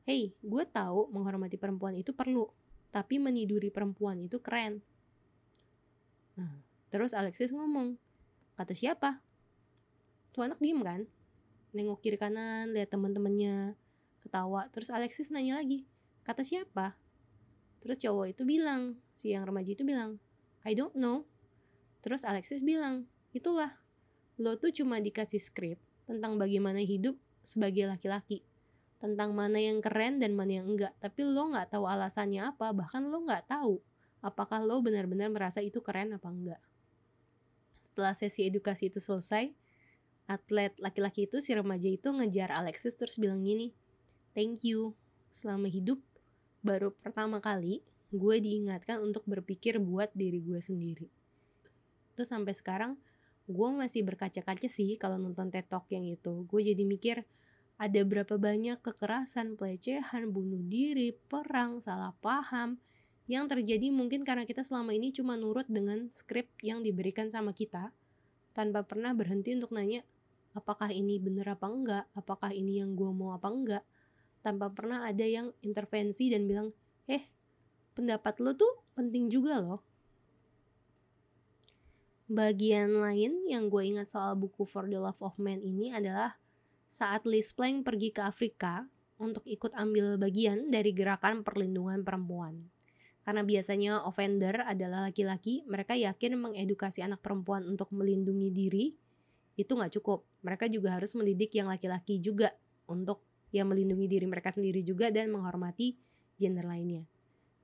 Hey, 0.09 0.33
gue 0.41 0.65
tahu 0.65 1.13
menghormati 1.13 1.61
perempuan 1.61 1.93
itu 1.93 2.17
perlu, 2.17 2.49
tapi 2.89 3.21
meniduri 3.21 3.69
perempuan 3.69 4.17
itu 4.17 4.41
keren. 4.41 4.81
Nah, 6.41 6.57
terus 6.89 7.13
Alexis 7.13 7.53
ngomong, 7.53 8.01
kata 8.57 8.73
siapa? 8.73 9.21
Tuh 10.33 10.49
anak 10.49 10.57
diem 10.57 10.81
kan? 10.81 11.05
Nengok 11.77 12.01
kiri 12.01 12.17
kanan, 12.17 12.73
lihat 12.73 12.89
teman-temannya, 12.89 13.77
ketawa. 14.25 14.73
Terus 14.73 14.89
Alexis 14.89 15.29
nanya 15.29 15.61
lagi, 15.61 15.85
kata 16.25 16.41
siapa? 16.49 16.97
Terus 17.85 18.01
cowok 18.01 18.33
itu 18.33 18.43
bilang, 18.49 18.97
si 19.13 19.37
yang 19.37 19.45
remaja 19.45 19.77
itu 19.77 19.85
bilang, 19.85 20.17
I 20.65 20.73
don't 20.73 20.97
know. 20.97 21.29
Terus 22.01 22.25
Alexis 22.25 22.65
bilang, 22.65 23.05
itulah, 23.37 23.77
lo 24.41 24.57
tuh 24.57 24.73
cuma 24.73 24.97
dikasih 24.97 25.45
skrip 25.45 25.77
tentang 26.09 26.41
bagaimana 26.41 26.81
hidup 26.81 27.21
sebagai 27.45 27.85
laki-laki 27.85 28.41
tentang 29.01 29.33
mana 29.33 29.57
yang 29.57 29.81
keren 29.81 30.21
dan 30.21 30.37
mana 30.37 30.61
yang 30.61 30.69
enggak. 30.69 30.93
Tapi 31.01 31.25
lo 31.25 31.51
nggak 31.51 31.73
tahu 31.73 31.89
alasannya 31.89 32.53
apa 32.53 32.71
bahkan 32.77 33.09
lo 33.09 33.25
nggak 33.25 33.49
tahu 33.49 33.81
apakah 34.21 34.61
lo 34.61 34.85
benar-benar 34.85 35.33
merasa 35.33 35.65
itu 35.65 35.81
keren 35.81 36.13
apa 36.13 36.29
enggak. 36.29 36.63
Setelah 37.81 38.13
sesi 38.13 38.45
edukasi 38.47 38.93
itu 38.93 39.01
selesai 39.01 39.51
atlet 40.31 40.71
laki-laki 40.79 41.27
itu 41.27 41.43
si 41.43 41.51
remaja 41.57 41.91
itu 41.91 42.07
ngejar 42.07 42.55
Alexis 42.55 42.95
terus 42.95 43.19
bilang 43.19 43.43
gini 43.43 43.75
thank 44.37 44.63
you. 44.63 44.95
Selama 45.33 45.67
hidup 45.67 45.99
baru 46.61 46.93
pertama 46.93 47.41
kali 47.41 47.83
gue 48.11 48.37
diingatkan 48.43 49.01
untuk 49.01 49.25
berpikir 49.25 49.81
buat 49.81 50.13
diri 50.13 50.43
gue 50.43 50.61
sendiri. 50.61 51.09
Terus 52.15 52.29
sampai 52.31 52.53
sekarang 52.53 52.93
gue 53.51 53.69
masih 53.75 54.07
berkaca-kaca 54.07 54.69
sih 54.71 54.95
kalau 55.01 55.19
nonton 55.19 55.49
TED 55.51 55.67
Talk 55.67 55.87
yang 55.91 56.07
itu. 56.07 56.47
Gue 56.47 56.61
jadi 56.63 56.83
mikir 56.83 57.23
ada 57.81 58.01
berapa 58.05 58.37
banyak 58.37 58.85
kekerasan, 58.85 59.57
pelecehan, 59.57 60.29
bunuh 60.29 60.61
diri, 60.61 61.17
perang, 61.17 61.81
salah 61.81 62.13
paham 62.21 62.77
yang 63.25 63.49
terjadi 63.49 63.89
mungkin 63.89 64.21
karena 64.21 64.45
kita 64.45 64.61
selama 64.61 64.93
ini 64.93 65.17
cuma 65.17 65.41
nurut 65.41 65.65
dengan 65.65 66.13
skrip 66.13 66.53
yang 66.61 66.85
diberikan 66.85 67.33
sama 67.33 67.57
kita 67.57 67.89
tanpa 68.53 68.85
pernah 68.85 69.17
berhenti 69.17 69.57
untuk 69.57 69.73
nanya 69.73 70.05
apakah 70.53 70.91
ini 70.91 71.17
bener 71.23 71.47
apa 71.47 71.67
enggak, 71.71 72.05
apakah 72.13 72.51
ini 72.51 72.83
yang 72.83 72.99
gue 72.99 73.11
mau 73.15 73.33
apa 73.33 73.49
enggak, 73.49 73.85
tanpa 74.43 74.69
pernah 74.73 75.07
ada 75.07 75.23
yang 75.23 75.55
intervensi 75.63 76.29
dan 76.29 76.45
bilang, 76.51 76.69
eh 77.07 77.23
pendapat 77.95 78.41
lo 78.43 78.53
tuh 78.59 78.73
penting 78.99 79.31
juga 79.31 79.63
loh. 79.63 79.81
Bagian 82.31 82.95
lain 83.03 83.47
yang 83.51 83.67
gue 83.67 83.83
ingat 83.83 84.07
soal 84.11 84.39
buku 84.39 84.63
For 84.63 84.87
the 84.87 84.99
Love 84.99 85.19
of 85.19 85.35
Man 85.39 85.63
ini 85.63 85.91
adalah 85.91 86.39
saat 86.91 87.23
Liz 87.23 87.55
Plank 87.55 87.87
pergi 87.87 88.11
ke 88.11 88.27
Afrika 88.27 88.83
untuk 89.23 89.47
ikut 89.47 89.71
ambil 89.79 90.19
bagian 90.19 90.75
dari 90.75 90.91
gerakan 90.91 91.47
perlindungan 91.47 92.03
perempuan. 92.03 92.67
Karena 93.23 93.47
biasanya 93.47 94.03
offender 94.03 94.67
adalah 94.67 95.07
laki-laki, 95.07 95.63
mereka 95.71 95.95
yakin 95.95 96.35
mengedukasi 96.35 97.07
anak 97.07 97.23
perempuan 97.23 97.63
untuk 97.63 97.95
melindungi 97.95 98.51
diri 98.51 98.87
itu 99.55 99.71
nggak 99.71 100.03
cukup. 100.03 100.27
Mereka 100.43 100.67
juga 100.67 100.99
harus 100.99 101.15
mendidik 101.15 101.55
yang 101.55 101.71
laki-laki 101.71 102.19
juga 102.19 102.51
untuk 102.91 103.23
yang 103.55 103.71
melindungi 103.71 104.11
diri 104.11 104.27
mereka 104.27 104.51
sendiri 104.51 104.83
juga 104.83 105.15
dan 105.15 105.31
menghormati 105.31 105.95
gender 106.41 106.67
lainnya. 106.67 107.07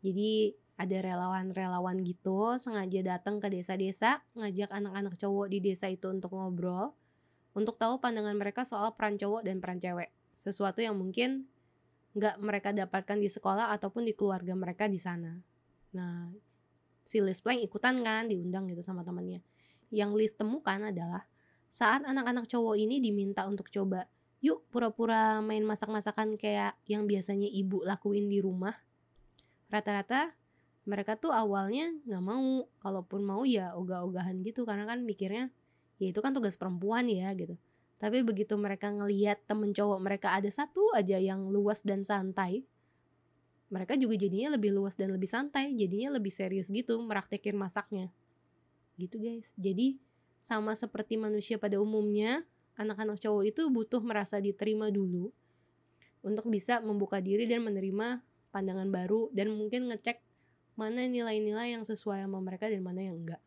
Jadi 0.04 0.54
ada 0.76 0.96
relawan-relawan 1.00 2.04
gitu 2.04 2.60
sengaja 2.60 3.16
datang 3.16 3.40
ke 3.40 3.48
desa-desa 3.48 4.20
ngajak 4.36 4.68
anak-anak 4.68 5.16
cowok 5.16 5.48
di 5.48 5.58
desa 5.64 5.88
itu 5.88 6.12
untuk 6.12 6.36
ngobrol 6.36 6.92
untuk 7.56 7.80
tahu 7.80 7.96
pandangan 7.96 8.36
mereka 8.36 8.68
soal 8.68 8.92
peran 8.92 9.16
cowok 9.16 9.48
dan 9.48 9.64
peran 9.64 9.80
cewek. 9.80 10.12
Sesuatu 10.36 10.84
yang 10.84 11.00
mungkin 11.00 11.48
nggak 12.12 12.36
mereka 12.44 12.76
dapatkan 12.76 13.16
di 13.16 13.32
sekolah 13.32 13.72
ataupun 13.72 14.04
di 14.04 14.12
keluarga 14.12 14.52
mereka 14.52 14.84
di 14.84 15.00
sana. 15.00 15.40
Nah 15.96 16.28
si 17.00 17.24
Liz 17.24 17.40
Plank 17.40 17.64
ikutan 17.64 18.04
kan 18.04 18.28
diundang 18.28 18.68
gitu 18.68 18.84
sama 18.84 19.00
temannya 19.06 19.40
yang 19.94 20.12
Liz 20.12 20.34
temukan 20.34 20.90
adalah 20.90 21.24
saat 21.70 22.02
anak-anak 22.02 22.50
cowok 22.50 22.76
ini 22.76 22.98
diminta 22.98 23.46
untuk 23.46 23.70
coba 23.70 24.10
yuk 24.42 24.66
pura-pura 24.68 25.40
main 25.40 25.62
masak-masakan 25.64 26.36
kayak 26.36 26.76
yang 26.90 27.08
biasanya 27.08 27.48
ibu 27.48 27.80
lakuin 27.86 28.28
di 28.28 28.42
rumah 28.42 28.74
rata-rata 29.70 30.34
mereka 30.86 31.18
tuh 31.18 31.34
awalnya 31.34 31.90
nggak 32.06 32.22
mau. 32.22 32.70
Kalaupun 32.78 33.26
mau 33.26 33.42
ya 33.42 33.74
ogah-ogahan 33.74 34.40
gitu 34.46 34.62
karena 34.62 34.86
kan 34.86 35.02
mikirnya 35.02 35.50
ya 35.96 36.12
itu 36.12 36.20
kan 36.20 36.32
tugas 36.32 36.56
perempuan 36.58 37.08
ya 37.08 37.32
gitu. 37.36 37.56
Tapi 37.96 38.20
begitu 38.20 38.52
mereka 38.60 38.92
ngeliat 38.92 39.40
temen 39.48 39.72
cowok 39.72 39.98
mereka 40.04 40.36
ada 40.36 40.48
satu 40.52 40.92
aja 40.92 41.16
yang 41.16 41.48
luas 41.48 41.80
dan 41.80 42.04
santai 42.04 42.64
mereka 43.66 43.98
juga 43.98 44.14
jadinya 44.14 44.54
lebih 44.54 44.70
luas 44.70 44.94
dan 44.94 45.10
lebih 45.10 45.26
santai 45.26 45.74
jadinya 45.74 46.14
lebih 46.14 46.30
serius 46.30 46.70
gitu 46.70 47.02
meraktekin 47.02 47.58
masaknya. 47.58 48.14
Gitu 48.94 49.18
guys. 49.18 49.50
Jadi 49.58 49.98
sama 50.38 50.78
seperti 50.78 51.18
manusia 51.18 51.58
pada 51.58 51.82
umumnya 51.82 52.46
anak-anak 52.78 53.18
cowok 53.18 53.42
itu 53.50 53.66
butuh 53.66 53.98
merasa 54.04 54.38
diterima 54.38 54.92
dulu 54.94 55.34
untuk 56.22 56.46
bisa 56.46 56.78
membuka 56.78 57.18
diri 57.18 57.50
dan 57.50 57.66
menerima 57.66 58.22
pandangan 58.54 58.88
baru 58.88 59.28
dan 59.34 59.50
mungkin 59.52 59.90
ngecek 59.90 60.22
mana 60.78 61.08
nilai-nilai 61.08 61.74
yang 61.74 61.82
sesuai 61.82 62.22
sama 62.22 62.38
mereka 62.38 62.70
dan 62.70 62.84
mana 62.84 63.02
yang 63.02 63.18
enggak. 63.18 63.42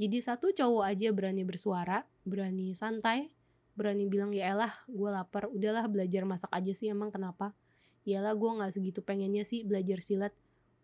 Jadi 0.00 0.18
satu 0.24 0.50
cowok 0.50 0.84
aja 0.88 1.12
berani 1.12 1.44
bersuara, 1.44 2.08
berani 2.24 2.72
santai, 2.72 3.28
berani 3.76 4.08
bilang 4.08 4.32
ya 4.32 4.52
elah 4.52 4.72
gue 4.88 5.10
lapar, 5.12 5.48
udahlah 5.52 5.84
belajar 5.88 6.24
masak 6.24 6.48
aja 6.52 6.72
sih 6.72 6.88
emang 6.88 7.12
kenapa? 7.12 7.52
Yalah 8.08 8.34
gue 8.34 8.50
gak 8.58 8.72
segitu 8.72 9.00
pengennya 9.04 9.44
sih 9.44 9.62
belajar 9.62 10.00
silat, 10.00 10.32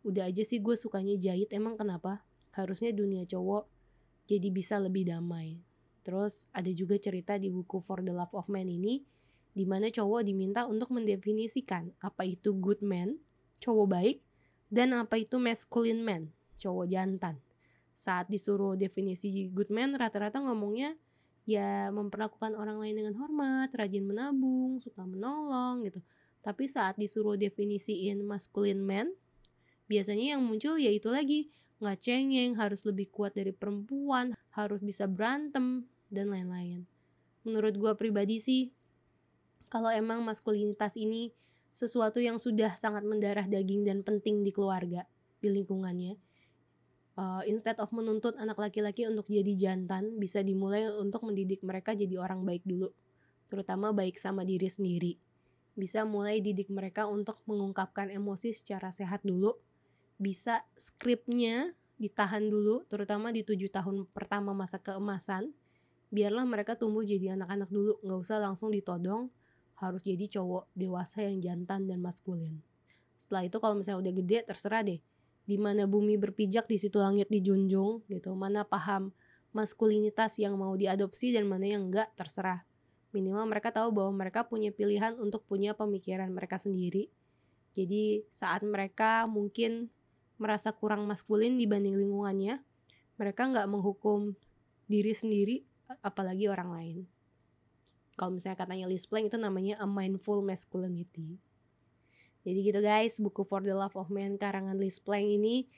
udah 0.04 0.28
aja 0.28 0.44
sih 0.44 0.60
gue 0.60 0.76
sukanya 0.76 1.16
jahit 1.16 1.50
emang 1.56 1.74
kenapa? 1.80 2.22
Harusnya 2.52 2.92
dunia 2.92 3.24
cowok 3.24 3.66
jadi 4.28 4.48
bisa 4.52 4.76
lebih 4.76 5.08
damai. 5.08 5.56
Terus 6.04 6.48
ada 6.52 6.68
juga 6.68 7.00
cerita 7.00 7.40
di 7.40 7.48
buku 7.48 7.80
For 7.80 8.04
the 8.04 8.12
Love 8.12 8.36
of 8.36 8.48
Man 8.52 8.68
ini, 8.68 9.04
di 9.56 9.64
mana 9.64 9.88
cowok 9.88 10.24
diminta 10.24 10.68
untuk 10.68 10.92
mendefinisikan 10.92 11.96
apa 12.04 12.28
itu 12.28 12.54
good 12.56 12.84
man, 12.84 13.16
cowok 13.60 13.86
baik, 13.88 14.16
dan 14.68 14.92
apa 14.92 15.16
itu 15.16 15.40
masculine 15.40 16.04
man, 16.04 16.22
cowok 16.60 16.86
jantan. 16.92 17.40
Saat 17.98 18.30
disuruh 18.30 18.78
definisi 18.78 19.50
good 19.50 19.74
man, 19.74 19.98
rata-rata 19.98 20.38
ngomongnya 20.38 20.94
ya 21.48 21.90
memperlakukan 21.90 22.54
orang 22.54 22.78
lain 22.78 22.94
dengan 23.02 23.18
hormat, 23.18 23.74
rajin 23.74 24.06
menabung, 24.06 24.78
suka 24.78 25.02
menolong 25.02 25.82
gitu. 25.82 25.98
Tapi 26.46 26.70
saat 26.70 26.94
disuruh 26.94 27.34
definisiin 27.34 28.22
masculine 28.22 28.78
man, 28.78 29.10
biasanya 29.90 30.38
yang 30.38 30.46
muncul 30.46 30.78
ya 30.78 30.94
itu 30.94 31.10
lagi, 31.10 31.50
nggak 31.82 31.98
cengeng, 31.98 32.54
harus 32.54 32.86
lebih 32.86 33.10
kuat 33.10 33.34
dari 33.34 33.50
perempuan, 33.50 34.38
harus 34.54 34.78
bisa 34.86 35.10
berantem, 35.10 35.90
dan 36.08 36.32
lain-lain. 36.32 36.88
Menurut 37.44 37.74
gue 37.76 37.92
pribadi 37.98 38.40
sih, 38.40 38.62
kalau 39.68 39.92
emang 39.92 40.24
maskulinitas 40.24 40.96
ini 40.96 41.32
sesuatu 41.72 42.18
yang 42.18 42.40
sudah 42.40 42.74
sangat 42.80 43.04
mendarah 43.04 43.44
daging 43.44 43.84
dan 43.84 44.00
penting 44.00 44.42
di 44.42 44.50
keluarga, 44.50 45.04
di 45.42 45.52
lingkungannya. 45.52 46.27
Uh, 47.18 47.42
instead 47.50 47.74
of 47.82 47.90
menuntut 47.90 48.38
anak 48.38 48.54
laki-laki 48.54 49.02
untuk 49.10 49.26
jadi 49.26 49.50
jantan, 49.58 50.22
bisa 50.22 50.38
dimulai 50.38 50.86
untuk 50.86 51.26
mendidik 51.26 51.66
mereka 51.66 51.90
jadi 51.90 52.14
orang 52.14 52.46
baik 52.46 52.62
dulu, 52.62 52.94
terutama 53.50 53.90
baik 53.90 54.22
sama 54.22 54.46
diri 54.46 54.70
sendiri. 54.70 55.18
Bisa 55.74 56.06
mulai 56.06 56.38
didik 56.38 56.70
mereka 56.70 57.10
untuk 57.10 57.42
mengungkapkan 57.50 58.14
emosi 58.14 58.54
secara 58.54 58.94
sehat 58.94 59.26
dulu. 59.26 59.58
Bisa 60.14 60.62
skripnya 60.78 61.74
ditahan 61.98 62.46
dulu, 62.46 62.86
terutama 62.86 63.34
di 63.34 63.42
tujuh 63.42 63.66
tahun 63.66 64.06
pertama 64.14 64.54
masa 64.54 64.78
keemasan. 64.78 65.50
Biarlah 66.14 66.46
mereka 66.46 66.78
tumbuh 66.78 67.02
jadi 67.02 67.34
anak-anak 67.34 67.66
dulu, 67.66 67.98
nggak 67.98 68.18
usah 68.22 68.38
langsung 68.38 68.70
ditodong 68.70 69.26
harus 69.78 70.02
jadi 70.02 70.26
cowok 70.38 70.70
dewasa 70.74 71.22
yang 71.22 71.38
jantan 71.38 71.86
dan 71.86 71.98
maskulin. 72.02 72.58
Setelah 73.18 73.46
itu 73.46 73.58
kalau 73.58 73.74
misalnya 73.78 74.06
udah 74.06 74.14
gede 74.22 74.38
terserah 74.46 74.82
deh. 74.86 75.02
Di 75.48 75.56
mana 75.56 75.88
bumi 75.88 76.20
berpijak 76.20 76.68
di 76.68 76.76
situ 76.76 77.00
langit 77.00 77.32
dijunjung 77.32 78.04
gitu. 78.04 78.36
Mana 78.36 78.68
paham 78.68 79.16
maskulinitas 79.56 80.36
yang 80.36 80.60
mau 80.60 80.76
diadopsi 80.76 81.32
dan 81.32 81.48
mana 81.48 81.64
yang 81.64 81.88
enggak 81.88 82.12
terserah. 82.12 82.68
Minimal 83.16 83.48
mereka 83.48 83.72
tahu 83.72 83.88
bahwa 83.88 84.12
mereka 84.12 84.44
punya 84.44 84.68
pilihan 84.68 85.16
untuk 85.16 85.48
punya 85.48 85.72
pemikiran 85.72 86.28
mereka 86.28 86.60
sendiri. 86.60 87.08
Jadi 87.72 88.28
saat 88.28 88.60
mereka 88.60 89.24
mungkin 89.24 89.88
merasa 90.36 90.68
kurang 90.76 91.08
maskulin 91.08 91.56
dibanding 91.56 91.96
lingkungannya, 91.96 92.60
mereka 93.16 93.48
nggak 93.48 93.64
menghukum 93.64 94.36
diri 94.84 95.16
sendiri 95.16 95.64
apalagi 96.04 96.52
orang 96.52 96.70
lain 96.76 96.98
kalau 98.18 98.34
misalnya 98.34 98.58
katanya 98.58 98.90
Liz 98.90 99.06
Plank 99.06 99.30
itu 99.30 99.38
namanya 99.38 99.78
a 99.78 99.86
mindful 99.86 100.42
masculinity 100.42 101.38
jadi 102.48 102.60
gitu 102.72 102.80
guys 102.80 103.20
buku 103.20 103.44
For 103.44 103.60
the 103.60 103.76
Love 103.76 103.92
of 104.00 104.08
Man 104.08 104.40
karangan 104.40 104.80
Liz 104.80 104.96
Plank 104.96 105.28
ini 105.28 105.68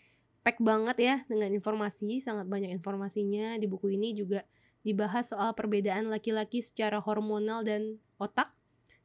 pack 0.46 0.62
banget 0.62 0.96
ya 1.02 1.16
dengan 1.26 1.50
informasi 1.50 2.22
sangat 2.22 2.46
banyak 2.46 2.70
informasinya 2.70 3.59
di 3.59 3.66
buku 3.66 3.98
ini 3.98 4.14
juga 4.14 4.46
dibahas 4.87 5.35
soal 5.35 5.52
perbedaan 5.59 6.09
laki-laki 6.09 6.62
secara 6.62 7.02
hormonal 7.02 7.66
dan 7.66 7.98
otak 8.16 8.54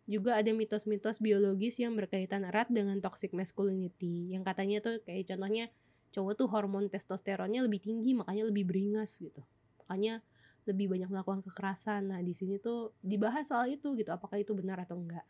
juga 0.06 0.38
ada 0.38 0.54
mitos-mitos 0.54 1.18
biologis 1.18 1.82
yang 1.82 1.98
berkaitan 1.98 2.46
erat 2.46 2.70
dengan 2.70 3.02
toxic 3.02 3.34
masculinity 3.34 4.30
yang 4.32 4.46
katanya 4.46 4.80
tuh 4.86 5.02
kayak 5.02 5.26
contohnya 5.26 5.74
cowok 6.14 6.34
tuh 6.38 6.48
hormon 6.54 6.88
testosteronnya 6.88 7.66
lebih 7.66 7.82
tinggi 7.82 8.14
makanya 8.14 8.48
lebih 8.48 8.70
beringas 8.70 9.18
gitu 9.18 9.42
makanya 9.84 10.22
lebih 10.66 10.90
banyak 10.92 11.10
melakukan 11.10 11.46
kekerasan. 11.46 12.10
Nah, 12.12 12.20
di 12.26 12.34
sini 12.34 12.58
tuh 12.58 12.98
dibahas 13.00 13.46
soal 13.46 13.70
itu 13.70 13.94
gitu, 13.94 14.10
apakah 14.10 14.42
itu 14.42 14.52
benar 14.58 14.82
atau 14.82 14.98
enggak. 14.98 15.26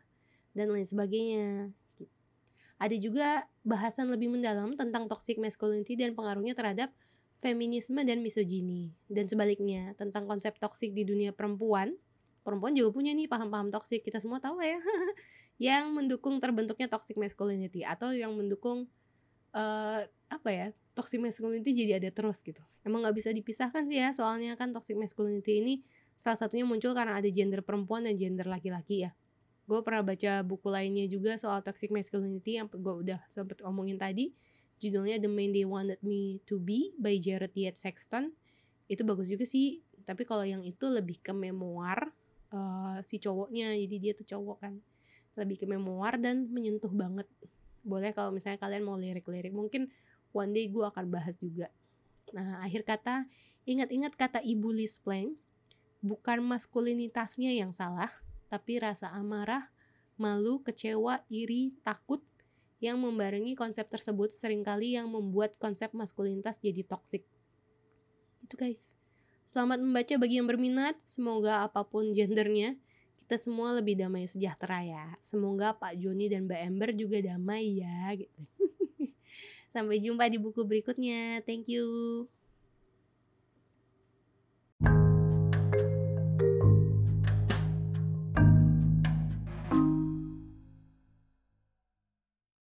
Dan 0.56 0.72
lain 0.72 0.88
sebagainya. 0.88 1.70
Ada 2.76 2.96
juga 3.00 3.48
bahasan 3.64 4.12
lebih 4.12 4.28
mendalam 4.28 4.76
tentang 4.76 5.08
toxic 5.08 5.40
masculinity 5.40 5.96
dan 5.96 6.12
pengaruhnya 6.12 6.54
terhadap 6.54 6.92
feminisme 7.40 7.98
dan 8.04 8.20
misogyni. 8.20 8.92
Dan 9.08 9.32
sebaliknya, 9.32 9.96
tentang 9.96 10.28
konsep 10.28 10.58
toxic 10.60 10.92
di 10.92 11.08
dunia 11.08 11.32
perempuan. 11.32 11.96
Perempuan 12.44 12.76
juga 12.78 12.94
punya 12.94 13.16
nih 13.16 13.32
paham-paham 13.32 13.72
toxic, 13.72 14.04
kita 14.04 14.20
semua 14.20 14.44
tahu 14.44 14.60
ya. 14.60 14.78
yang 15.58 15.96
mendukung 15.96 16.44
terbentuknya 16.44 16.92
toxic 16.92 17.16
masculinity 17.16 17.88
atau 17.88 18.12
yang 18.12 18.36
mendukung 18.36 18.92
uh, 19.56 20.04
apa 20.28 20.50
ya 20.52 20.68
toxic 20.92 21.24
masculinity 21.24 21.72
jadi 21.72 22.04
ada 22.04 22.12
terus 22.12 22.44
gitu 22.44 22.60
emang 22.84 23.08
nggak 23.08 23.16
bisa 23.16 23.32
dipisahkan 23.32 23.88
sih 23.88 24.04
ya 24.04 24.12
soalnya 24.12 24.60
kan 24.60 24.76
toxic 24.76 25.00
masculinity 25.00 25.64
ini 25.64 25.74
salah 26.20 26.36
satunya 26.36 26.68
muncul 26.68 26.92
karena 26.92 27.20
ada 27.20 27.30
gender 27.32 27.64
perempuan 27.64 28.04
dan 28.04 28.20
gender 28.20 28.48
laki-laki 28.48 29.08
ya 29.08 29.12
gue 29.66 29.80
pernah 29.82 30.06
baca 30.06 30.46
buku 30.46 30.68
lainnya 30.70 31.10
juga 31.10 31.38
soal 31.42 31.66
toxic 31.66 31.90
masculinity 31.90 32.62
yang 32.62 32.70
gue 32.70 32.96
udah 33.06 33.20
sempet 33.34 33.62
omongin 33.66 33.98
tadi. 33.98 34.30
Judulnya 34.78 35.18
The 35.18 35.32
Man 35.32 35.56
They 35.56 35.66
Wanted 35.66 36.02
Me 36.06 36.38
to 36.46 36.62
Be 36.62 36.94
by 37.02 37.18
Jared 37.18 37.56
Yates 37.58 37.82
Sexton. 37.82 38.30
Itu 38.86 39.02
bagus 39.02 39.26
juga 39.26 39.48
sih 39.48 39.82
tapi 40.06 40.22
kalau 40.22 40.46
yang 40.46 40.62
itu 40.62 40.86
lebih 40.86 41.18
ke 41.18 41.34
memoir 41.34 42.14
uh, 42.54 43.02
si 43.02 43.18
cowoknya. 43.18 43.74
Jadi 43.74 43.96
dia 43.98 44.14
tuh 44.14 44.28
cowok 44.30 44.58
kan. 44.62 44.74
Lebih 45.36 45.66
ke 45.66 45.66
memoir 45.66 46.22
dan 46.22 46.46
menyentuh 46.54 46.94
banget. 46.94 47.26
Boleh 47.82 48.14
kalau 48.14 48.30
misalnya 48.30 48.62
kalian 48.62 48.86
mau 48.86 48.96
lirik-lirik 48.96 49.52
mungkin 49.52 49.90
one 50.36 50.54
day 50.54 50.70
gue 50.70 50.86
akan 50.86 51.10
bahas 51.10 51.40
juga. 51.42 51.74
Nah, 52.34 52.60
akhir 52.60 52.84
kata, 52.84 53.30
ingat-ingat 53.64 54.18
kata 54.18 54.42
Ibu 54.42 54.74
Liz 54.76 54.98
Plank, 55.00 55.38
bukan 56.02 56.42
maskulinitasnya 56.42 57.54
yang 57.54 57.72
salah, 57.72 58.12
tapi 58.48 58.80
rasa 58.82 59.12
amarah, 59.14 59.70
malu, 60.16 60.62
kecewa, 60.64 61.24
iri, 61.28 61.76
takut 61.84 62.24
yang 62.84 63.00
membarengi 63.00 63.56
konsep 63.56 63.88
tersebut 63.88 64.30
sering 64.30 64.62
kali 64.62 64.94
yang 65.00 65.10
membuat 65.10 65.56
konsep 65.58 65.92
maskulinitas 65.96 66.60
jadi 66.60 66.84
toksik. 66.86 67.24
Itu 68.44 68.56
guys. 68.60 68.92
Selamat 69.46 69.78
membaca 69.82 70.14
bagi 70.18 70.42
yang 70.42 70.50
berminat. 70.50 70.98
Semoga 71.06 71.66
apa 71.66 71.86
pun 71.86 72.10
gendernya, 72.10 72.74
kita 73.26 73.42
semua 73.42 73.74
lebih 73.74 73.98
damai 73.98 74.30
sejahtera 74.30 74.86
ya. 74.86 75.06
Semoga 75.22 75.74
Pak 75.74 75.98
Joni 75.98 76.30
dan 76.30 76.46
Mbak 76.46 76.62
Ember 76.62 76.90
juga 76.94 77.18
damai 77.22 77.82
ya 77.82 78.14
gitu. 78.14 78.42
Sampai 79.74 79.98
jumpa 80.02 80.30
di 80.30 80.38
buku 80.38 80.62
berikutnya. 80.62 81.42
Thank 81.46 81.70
you. 81.74 82.26